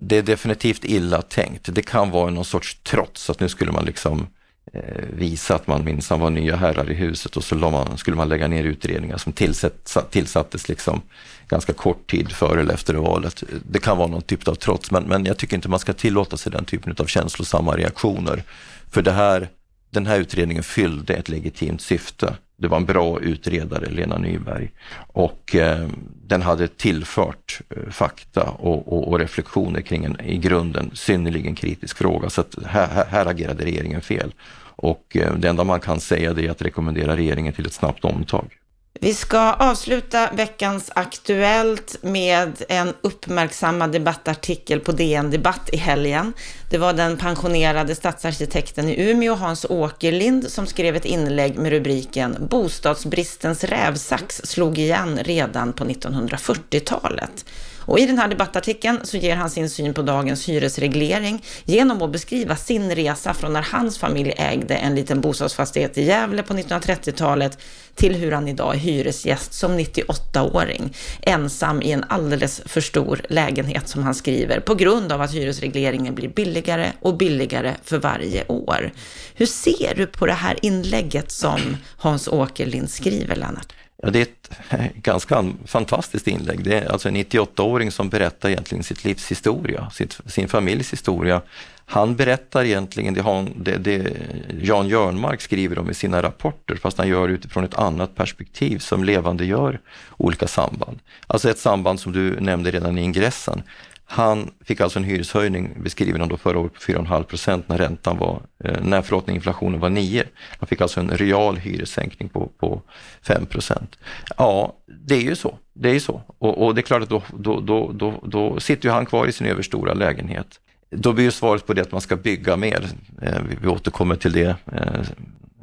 Det 0.00 0.16
är 0.16 0.22
definitivt 0.22 0.84
illa 0.84 1.22
tänkt. 1.22 1.74
Det 1.74 1.82
kan 1.82 2.10
vara 2.10 2.30
någon 2.30 2.44
sorts 2.44 2.78
trots, 2.82 3.30
att 3.30 3.40
nu 3.40 3.48
skulle 3.48 3.72
man 3.72 3.84
liksom 3.84 4.26
eh, 4.72 5.04
visa 5.12 5.54
att 5.54 5.66
man 5.66 5.84
minsann 5.84 6.20
var 6.20 6.30
nya 6.30 6.56
herrar 6.56 6.90
i 6.90 6.94
huset 6.94 7.36
och 7.36 7.44
så 7.44 7.54
man, 7.54 7.98
skulle 7.98 8.16
man 8.16 8.28
lägga 8.28 8.48
ner 8.48 8.64
utredningar 8.64 9.16
som 9.16 9.32
tillsätts, 9.32 9.98
tillsattes 10.10 10.68
liksom 10.68 11.02
ganska 11.48 11.72
kort 11.72 12.10
tid 12.10 12.32
före 12.32 12.60
eller 12.60 12.74
efter 12.74 12.94
valet. 12.94 13.42
Det 13.70 13.78
kan 13.78 13.96
vara 13.96 14.08
någon 14.08 14.22
typ 14.22 14.48
av 14.48 14.54
trots, 14.54 14.90
men, 14.90 15.04
men 15.04 15.24
jag 15.24 15.36
tycker 15.36 15.56
inte 15.56 15.68
man 15.68 15.78
ska 15.78 15.92
tillåta 15.92 16.36
sig 16.36 16.52
den 16.52 16.64
typen 16.64 16.94
av 16.98 17.06
känslosamma 17.06 17.76
reaktioner. 17.76 18.42
För 18.90 19.02
det 19.02 19.12
här, 19.12 19.48
den 19.90 20.06
här 20.06 20.18
utredningen 20.18 20.62
fyllde 20.62 21.14
ett 21.14 21.28
legitimt 21.28 21.80
syfte. 21.80 22.36
Det 22.60 22.68
var 22.68 22.76
en 22.76 22.84
bra 22.84 23.20
utredare, 23.20 23.90
Lena 23.90 24.18
Nyberg, 24.18 24.70
och 25.06 25.56
eh, 25.56 25.88
den 26.26 26.42
hade 26.42 26.68
tillfört 26.68 27.60
eh, 27.70 27.90
fakta 27.90 28.42
och, 28.42 28.92
och, 28.92 29.08
och, 29.08 29.18
reflektioner 29.18 29.80
kring 29.80 30.04
en 30.04 30.20
i 30.20 30.38
grunden 30.38 30.90
synnerligen 30.94 31.54
kritisk 31.54 31.98
fråga. 31.98 32.30
Så 32.30 32.40
att 32.40 32.54
här, 32.66 33.04
här, 33.10 33.26
agerade 33.26 33.64
regeringen 33.64 34.00
fel. 34.00 34.34
Och 34.76 35.16
eh, 35.16 35.34
det 35.34 35.48
enda 35.48 35.64
man 35.64 35.80
kan 35.80 36.00
säga 36.00 36.32
det 36.32 36.46
är 36.46 36.50
att 36.50 36.62
rekommendera 36.62 37.16
regeringen 37.16 37.52
till 37.52 37.66
ett 37.66 37.72
snabbt 37.72 38.04
omtag. 38.04 38.58
Vi 39.00 39.14
ska 39.14 39.52
avsluta 39.52 40.30
veckans 40.32 40.90
Aktuellt 40.94 41.96
med 42.02 42.62
en 42.68 42.94
uppmärksammad 43.00 43.92
debattartikel 43.92 44.80
på 44.80 44.92
DN 44.92 45.30
Debatt 45.30 45.70
i 45.72 45.76
helgen. 45.76 46.32
Det 46.70 46.78
var 46.78 46.92
den 46.92 47.16
pensionerade 47.16 47.94
stadsarkitekten 47.94 48.88
i 48.88 49.10
Umeå, 49.10 49.34
Hans 49.34 49.66
Åkerlind, 49.68 50.50
som 50.50 50.66
skrev 50.66 50.96
ett 50.96 51.04
inlägg 51.04 51.58
med 51.58 51.72
rubriken 51.72 52.36
Bostadsbristens 52.50 53.64
rävsax 53.64 54.40
slog 54.44 54.78
igen 54.78 55.18
redan 55.22 55.72
på 55.72 55.84
1940-talet. 55.84 57.44
Och 57.88 57.98
i 57.98 58.06
den 58.06 58.18
här 58.18 58.28
debattartikeln 58.28 59.00
så 59.02 59.16
ger 59.16 59.36
han 59.36 59.50
sin 59.50 59.70
syn 59.70 59.94
på 59.94 60.02
dagens 60.02 60.48
hyresreglering 60.48 61.44
genom 61.64 62.02
att 62.02 62.12
beskriva 62.12 62.56
sin 62.56 62.94
resa 62.94 63.34
från 63.34 63.52
när 63.52 63.62
hans 63.62 63.98
familj 63.98 64.34
ägde 64.36 64.74
en 64.74 64.94
liten 64.94 65.20
bostadsfastighet 65.20 65.98
i 65.98 66.04
Gävle 66.04 66.42
på 66.42 66.54
1930-talet 66.54 67.58
till 67.94 68.14
hur 68.14 68.32
han 68.32 68.48
idag 68.48 68.74
är 68.74 68.78
hyresgäst 68.78 69.52
som 69.52 69.78
98-åring, 69.78 70.94
ensam 71.22 71.82
i 71.82 71.92
en 71.92 72.04
alldeles 72.08 72.62
för 72.66 72.80
stor 72.80 73.20
lägenhet 73.28 73.88
som 73.88 74.02
han 74.02 74.14
skriver, 74.14 74.60
på 74.60 74.74
grund 74.74 75.12
av 75.12 75.20
att 75.20 75.34
hyresregleringen 75.34 76.14
blir 76.14 76.28
billigare 76.28 76.92
och 77.00 77.16
billigare 77.16 77.74
för 77.84 77.98
varje 77.98 78.46
år. 78.46 78.92
Hur 79.34 79.46
ser 79.46 79.94
du 79.96 80.06
på 80.06 80.26
det 80.26 80.32
här 80.32 80.58
inlägget 80.62 81.30
som 81.30 81.76
Hans 81.96 82.28
Åkerlind 82.28 82.90
skriver, 82.90 83.36
Lennart? 83.36 83.72
Ja, 84.02 84.10
det 84.10 84.18
är 84.18 84.22
ett 84.22 84.94
ganska 85.02 85.44
fantastiskt 85.66 86.28
inlägg. 86.28 86.64
Det 86.64 86.78
är 86.78 86.92
alltså 86.92 87.08
en 87.08 87.16
98-åring 87.16 87.90
som 87.90 88.08
berättar 88.08 88.48
egentligen 88.48 88.84
sitt 88.84 89.04
livs 89.04 89.30
historia, 89.30 89.90
sitt, 89.90 90.20
sin 90.26 90.48
familjs 90.48 90.92
historia. 90.92 91.42
Han 91.90 92.16
berättar 92.16 92.64
egentligen 92.64 93.14
det, 93.14 93.22
han, 93.22 93.52
det, 93.56 93.76
det 93.76 94.16
Jan 94.62 94.88
Jörnmark 94.88 95.40
skriver 95.40 95.78
om 95.78 95.90
i 95.90 95.94
sina 95.94 96.22
rapporter, 96.22 96.76
fast 96.76 96.98
han 96.98 97.08
gör 97.08 97.28
utifrån 97.28 97.64
ett 97.64 97.74
annat 97.74 98.14
perspektiv 98.14 98.78
som 98.78 99.04
levande 99.04 99.44
gör 99.44 99.80
olika 100.16 100.46
samband. 100.46 100.98
Alltså 101.26 101.50
ett 101.50 101.58
samband 101.58 102.00
som 102.00 102.12
du 102.12 102.40
nämnde 102.40 102.70
redan 102.70 102.98
i 102.98 103.02
ingressen. 103.02 103.62
Han 104.10 104.50
fick 104.64 104.80
alltså 104.80 104.98
en 104.98 105.04
hyreshöjning, 105.04 105.82
beskriven 105.82 106.20
han 106.20 106.28
då 106.28 106.36
förra 106.36 106.58
året, 106.58 106.72
på 106.72 106.80
4,5 106.80 107.22
procent 107.22 107.68
när 107.68 107.78
räntan 107.78 108.18
var, 108.18 108.42
eh, 108.64 108.80
när 108.82 109.02
förlåt, 109.02 109.28
inflationen 109.28 109.80
var 109.80 109.90
9. 109.90 110.24
Han 110.58 110.66
fick 110.66 110.80
alltså 110.80 111.00
en 111.00 111.10
real 111.10 111.56
hyressänkning 111.56 112.28
på, 112.28 112.50
på 112.58 112.82
5 113.22 113.46
procent. 113.46 113.98
Ja, 114.36 114.76
det 114.86 115.14
är 115.14 115.20
ju 115.20 115.36
så. 115.36 115.58
Det 115.72 115.88
är 115.88 115.92
ju 115.92 116.00
så. 116.00 116.22
Och, 116.38 116.66
och 116.66 116.74
det 116.74 116.80
är 116.80 116.82
klart 116.82 117.02
att 117.02 117.08
då, 117.08 117.22
då, 117.38 117.60
då, 117.60 117.92
då, 117.92 118.22
då 118.22 118.60
sitter 118.60 118.88
ju 118.88 118.92
han 118.92 119.06
kvar 119.06 119.26
i 119.26 119.32
sin 119.32 119.46
överstora 119.46 119.94
lägenhet. 119.94 120.60
Då 120.90 121.12
blir 121.12 121.24
ju 121.24 121.30
svaret 121.30 121.66
på 121.66 121.72
det 121.72 121.82
att 121.82 121.92
man 121.92 122.00
ska 122.00 122.16
bygga 122.16 122.56
mer. 122.56 122.88
Eh, 123.22 123.42
vi, 123.62 123.68
återkommer 123.68 124.16
till 124.16 124.32
det 124.32 124.56
eh, 124.72 125.00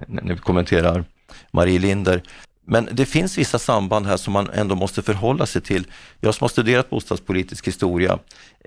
när 0.08 0.34
vi 0.34 0.40
kommenterar 0.40 1.04
Marie 1.52 1.80
Linder. 1.80 2.22
Men 2.66 2.90
det 2.92 3.06
finns 3.06 3.38
vissa 3.38 3.60
samband 3.60 4.06
här 4.06 4.18
som 4.18 4.34
man 4.34 4.50
ändå 4.50 4.76
måste 4.76 5.02
förhålla 5.02 5.46
sig 5.46 5.62
till. 5.62 5.88
Jag 6.20 6.36
som 6.36 6.44
har 6.44 6.50
studerat 6.50 6.90
bostadspolitisk 6.90 7.68
historia 7.68 8.20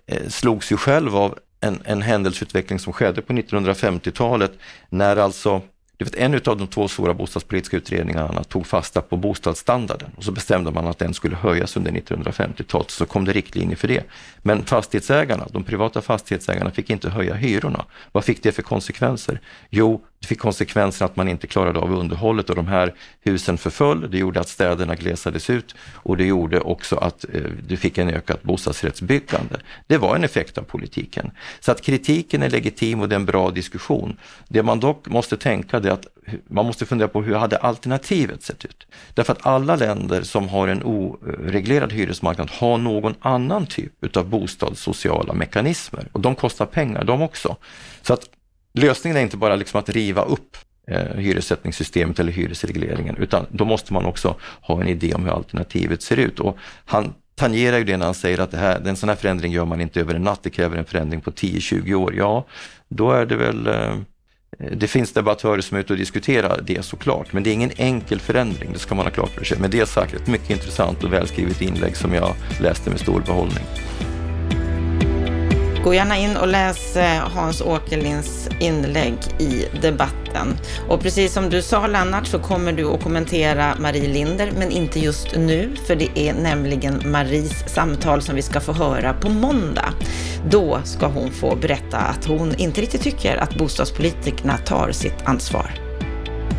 eh, 0.06 0.28
slogs 0.28 0.72
ju 0.72 0.76
själv 0.76 1.16
av 1.16 1.38
en, 1.60 1.82
en 1.84 2.02
händelseutveckling 2.02 2.78
som 2.78 2.92
skedde 2.92 3.22
på 3.22 3.32
1950-talet 3.32 4.52
när 4.90 5.16
alltså 5.16 5.62
du 5.98 6.04
vet, 6.04 6.14
en 6.14 6.34
av 6.34 6.56
de 6.56 6.66
två 6.66 6.88
stora 6.88 7.14
bostadspolitiska 7.14 7.76
utredningarna 7.76 8.44
tog 8.44 8.66
fasta 8.66 9.00
på 9.00 9.16
bostadsstandarden 9.16 10.10
och 10.16 10.24
så 10.24 10.32
bestämde 10.32 10.70
man 10.70 10.86
att 10.86 10.98
den 10.98 11.14
skulle 11.14 11.36
höjas 11.36 11.76
under 11.76 11.92
1950-talet, 11.92 12.90
så 12.90 13.06
kom 13.06 13.24
det 13.24 13.32
riktlinjer 13.32 13.76
för 13.76 13.88
det. 13.88 14.04
Men 14.42 14.64
fastighetsägarna, 14.64 15.46
de 15.50 15.64
privata 15.64 16.02
fastighetsägarna 16.02 16.70
fick 16.70 16.90
inte 16.90 17.10
höja 17.10 17.34
hyrorna. 17.34 17.84
Vad 18.12 18.24
fick 18.24 18.42
det 18.42 18.52
för 18.52 18.62
konsekvenser? 18.62 19.40
Jo, 19.70 20.04
det 20.20 20.26
fick 20.26 20.38
konsekvensen 20.38 21.04
att 21.04 21.16
man 21.16 21.28
inte 21.28 21.46
klarade 21.46 21.78
av 21.78 21.94
underhållet 21.94 22.50
och 22.50 22.56
de 22.56 22.66
här 22.66 22.94
husen 23.20 23.58
förföll. 23.58 24.10
Det 24.10 24.18
gjorde 24.18 24.40
att 24.40 24.48
städerna 24.48 24.94
glesades 24.94 25.50
ut 25.50 25.74
och 25.80 26.16
det 26.16 26.24
gjorde 26.24 26.60
också 26.60 26.96
att 26.96 27.24
eh, 27.32 27.42
du 27.68 27.76
fick 27.76 27.98
en 27.98 28.08
ökat 28.08 28.42
bostadsrättsbyggande. 28.42 29.60
Det 29.86 29.98
var 29.98 30.16
en 30.16 30.24
effekt 30.24 30.58
av 30.58 30.62
politiken. 30.62 31.30
Så 31.60 31.72
att 31.72 31.82
kritiken 31.82 32.42
är 32.42 32.50
legitim 32.50 33.00
och 33.00 33.08
det 33.08 33.14
är 33.14 33.20
en 33.20 33.26
bra 33.26 33.50
diskussion. 33.50 34.16
Det 34.48 34.62
man 34.62 34.80
dock 34.80 35.08
måste 35.08 35.36
tänka 35.36 35.76
är 35.76 35.90
att 35.90 36.06
man 36.48 36.66
måste 36.66 36.86
fundera 36.86 37.08
på 37.08 37.22
hur 37.22 37.34
hade 37.34 37.56
alternativet 37.56 38.42
sett 38.42 38.64
ut? 38.64 38.86
Därför 39.14 39.32
att 39.32 39.46
alla 39.46 39.76
länder 39.76 40.22
som 40.22 40.48
har 40.48 40.68
en 40.68 40.82
oreglerad 40.82 41.92
hyresmarknad 41.92 42.50
har 42.50 42.78
någon 42.78 43.14
annan 43.20 43.66
typ 43.66 43.92
utav 44.04 44.28
bostadssociala 44.28 45.32
mekanismer 45.32 46.08
och 46.12 46.20
de 46.20 46.34
kostar 46.34 46.66
pengar 46.66 47.04
de 47.04 47.22
också. 47.22 47.56
Så 48.02 48.12
att 48.12 48.28
lösningen 48.72 49.16
är 49.16 49.22
inte 49.22 49.36
bara 49.36 49.56
liksom 49.56 49.80
att 49.80 49.88
riva 49.88 50.22
upp 50.22 50.56
eh, 50.86 51.16
hyressättningssystemet 51.16 52.18
eller 52.18 52.32
hyresregleringen, 52.32 53.16
utan 53.16 53.46
då 53.50 53.64
måste 53.64 53.92
man 53.92 54.04
också 54.04 54.36
ha 54.60 54.80
en 54.80 54.88
idé 54.88 55.14
om 55.14 55.24
hur 55.24 55.32
alternativet 55.32 56.02
ser 56.02 56.16
ut. 56.16 56.40
Och 56.40 56.58
han 56.84 57.14
tangerar 57.34 57.78
ju 57.78 57.84
det 57.84 57.96
när 57.96 58.04
han 58.04 58.14
säger 58.14 58.38
att 58.38 58.50
det 58.50 58.56
här, 58.56 58.88
en 58.88 58.96
sån 58.96 59.08
här 59.08 59.16
förändring 59.16 59.52
gör 59.52 59.64
man 59.64 59.80
inte 59.80 60.00
över 60.00 60.14
en 60.14 60.22
natt, 60.22 60.42
det 60.42 60.50
kräver 60.50 60.76
en 60.76 60.84
förändring 60.84 61.20
på 61.20 61.30
10-20 61.30 61.94
år. 61.94 62.14
Ja, 62.14 62.46
då 62.88 63.12
är 63.12 63.26
det 63.26 63.36
väl 63.36 63.66
eh, 63.66 63.94
det 64.58 64.86
finns 64.86 65.12
debattörer 65.12 65.60
som 65.60 65.76
är 65.76 65.80
ute 65.80 65.92
och 65.92 65.98
diskuterar 65.98 66.60
det 66.62 66.84
såklart, 66.84 67.32
men 67.32 67.42
det 67.42 67.50
är 67.50 67.54
ingen 67.54 67.70
enkel 67.76 68.20
förändring, 68.20 68.72
det 68.72 68.78
ska 68.78 68.94
man 68.94 69.06
ha 69.06 69.12
klart 69.12 69.30
för 69.30 69.44
sig. 69.44 69.58
Men 69.60 69.70
det 69.70 69.80
är 69.80 69.84
sagt 69.84 70.14
ett 70.14 70.26
mycket 70.26 70.50
intressant 70.50 71.04
och 71.04 71.12
välskrivet 71.12 71.62
inlägg 71.62 71.96
som 71.96 72.14
jag 72.14 72.34
läste 72.60 72.90
med 72.90 73.00
stor 73.00 73.20
behållning. 73.20 73.64
Gå 75.88 75.94
gärna 75.94 76.16
in 76.16 76.36
och 76.36 76.48
läs 76.48 76.96
eh, 76.96 77.28
Hans 77.34 77.60
Åkerlinds 77.60 78.48
inlägg 78.60 79.14
i 79.38 79.66
debatten. 79.82 80.56
Och 80.88 81.00
precis 81.00 81.32
som 81.32 81.50
du 81.50 81.62
sa 81.62 81.86
Lennart 81.86 82.26
så 82.26 82.38
kommer 82.38 82.72
du 82.72 82.84
att 82.84 83.02
kommentera 83.02 83.74
Marie 83.80 84.08
Linder, 84.08 84.52
men 84.58 84.70
inte 84.70 85.00
just 85.00 85.36
nu, 85.36 85.76
för 85.86 85.96
det 85.96 86.18
är 86.18 86.34
nämligen 86.34 87.02
Maries 87.04 87.74
samtal 87.74 88.22
som 88.22 88.34
vi 88.36 88.42
ska 88.42 88.60
få 88.60 88.72
höra 88.72 89.12
på 89.12 89.28
måndag. 89.28 89.92
Då 90.50 90.80
ska 90.84 91.06
hon 91.06 91.30
få 91.30 91.56
berätta 91.56 91.98
att 91.98 92.24
hon 92.24 92.54
inte 92.54 92.80
riktigt 92.80 93.02
tycker 93.02 93.36
att 93.36 93.58
bostadspolitikerna 93.58 94.58
tar 94.58 94.92
sitt 94.92 95.22
ansvar. 95.24 95.70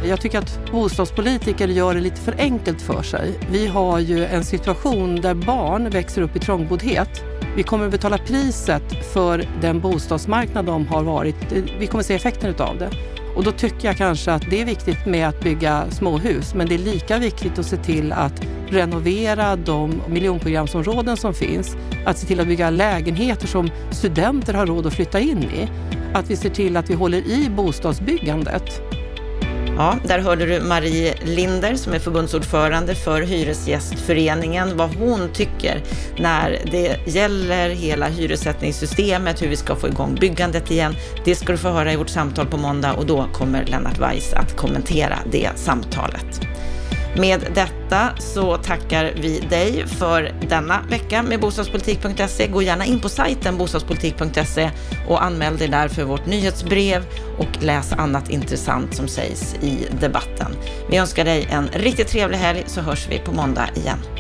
Jag 0.06 0.22
tycker 0.22 0.40
att 0.40 0.72
bostadspolitiker 0.72 1.68
gör 1.68 1.94
det 1.94 2.02
lite 2.02 2.22
för 2.22 2.36
enkelt 2.40 2.82
för 2.82 3.04
sig. 3.04 3.40
Vi 3.52 3.68
har 3.68 4.00
ju 4.00 4.26
en 4.26 4.44
situation 4.44 5.22
där 5.22 5.34
barn 5.34 5.90
växer 5.90 6.22
upp 6.22 6.36
i 6.36 6.40
trångboddhet 6.40 7.24
vi 7.56 7.64
kommer 7.64 7.86
att 7.86 7.92
betala 7.92 8.18
priset 8.18 9.14
för 9.14 9.48
den 9.62 9.80
bostadsmarknad 9.80 10.66
de 10.66 10.88
har 10.88 11.04
varit. 11.04 11.36
Vi 11.80 11.88
kommer 11.88 12.00
att 12.00 12.06
se 12.06 12.16
effekten 12.16 12.56
av 12.60 12.78
det. 12.78 12.90
Och 13.36 13.44
då 13.44 13.52
tycker 13.52 13.88
jag 13.88 13.98
kanske 13.98 14.32
att 14.32 14.50
det 14.50 14.62
är 14.62 14.66
viktigt 14.66 15.06
med 15.06 15.28
att 15.28 15.44
bygga 15.44 15.84
småhus, 15.92 16.54
men 16.54 16.68
det 16.68 16.76
är 16.76 16.80
lika 16.80 17.18
viktigt 17.18 17.60
att 17.60 17.66
se 17.66 17.78
till 17.78 18.12
att 18.12 18.46
renovera 18.70 19.56
de 19.56 20.02
miljonprogramsområden 20.08 21.18
som 21.18 21.34
finns. 21.34 21.76
Att 22.06 22.18
se 22.18 22.28
till 22.28 22.40
att 22.40 22.48
bygga 22.48 22.70
lägenheter 22.70 23.48
som 23.48 23.70
studenter 23.92 24.54
har 24.54 24.66
råd 24.66 24.86
att 24.86 24.94
flytta 24.94 25.20
in 25.20 25.44
i. 25.44 25.70
Att 26.14 26.30
vi 26.30 26.36
ser 26.36 26.50
till 26.50 26.78
att 26.78 26.90
vi 26.90 26.94
håller 26.94 27.18
i 27.18 27.50
bostadsbyggandet. 27.50 28.99
Ja, 29.80 29.98
där 30.04 30.20
hörde 30.20 30.46
du 30.46 30.62
Marie 30.62 31.16
Linder 31.24 31.76
som 31.76 31.94
är 31.94 32.00
förbundsordförande 32.00 32.96
för 32.96 33.22
Hyresgästföreningen, 33.22 34.78
vad 34.78 34.96
hon 34.96 35.30
tycker 35.34 35.84
när 36.18 36.60
det 36.72 37.08
gäller 37.08 37.70
hela 37.70 38.08
hyressättningssystemet, 38.08 39.42
hur 39.42 39.48
vi 39.48 39.56
ska 39.56 39.76
få 39.76 39.88
igång 39.88 40.16
byggandet 40.16 40.72
igen. 40.72 40.96
Det 41.26 41.36
ska 41.36 41.52
du 41.52 41.58
få 41.58 41.70
höra 41.70 41.94
i 41.94 41.96
vårt 41.96 42.10
samtal 42.10 42.46
på 42.46 42.58
måndag 42.58 42.94
och 42.94 43.06
då 43.06 43.26
kommer 43.34 43.66
Lennart 43.66 43.98
Weiss 44.00 44.34
att 44.34 44.58
kommentera 44.58 45.16
det 45.32 45.50
samtalet. 45.56 46.49
Med 47.16 47.40
detta 47.56 48.10
så 48.18 48.58
tackar 48.58 49.14
vi 49.16 49.40
dig 49.40 49.88
för 49.88 50.32
denna 50.50 50.82
vecka 50.90 51.24
med 51.24 51.40
bostadspolitik.se. 51.40 52.48
Gå 52.48 52.62
gärna 52.62 52.86
in 52.86 53.00
på 53.00 53.10
sajten 53.10 53.58
bostadspolitik.se 53.58 54.72
och 55.08 55.24
anmäl 55.24 55.58
dig 55.58 55.68
där 55.68 55.88
för 55.88 56.04
vårt 56.04 56.26
nyhetsbrev 56.26 57.06
och 57.38 57.64
läs 57.64 57.94
annat 57.94 58.30
intressant 58.30 58.96
som 58.96 59.08
sägs 59.08 59.56
i 59.62 59.88
debatten. 60.02 60.56
Vi 60.90 60.98
önskar 60.98 61.26
dig 61.26 61.48
en 61.52 61.68
riktigt 61.74 62.08
trevlig 62.08 62.38
helg 62.38 62.64
så 62.68 62.82
hörs 62.82 63.08
vi 63.10 63.20
på 63.20 63.32
måndag 63.32 63.70
igen. 63.76 64.19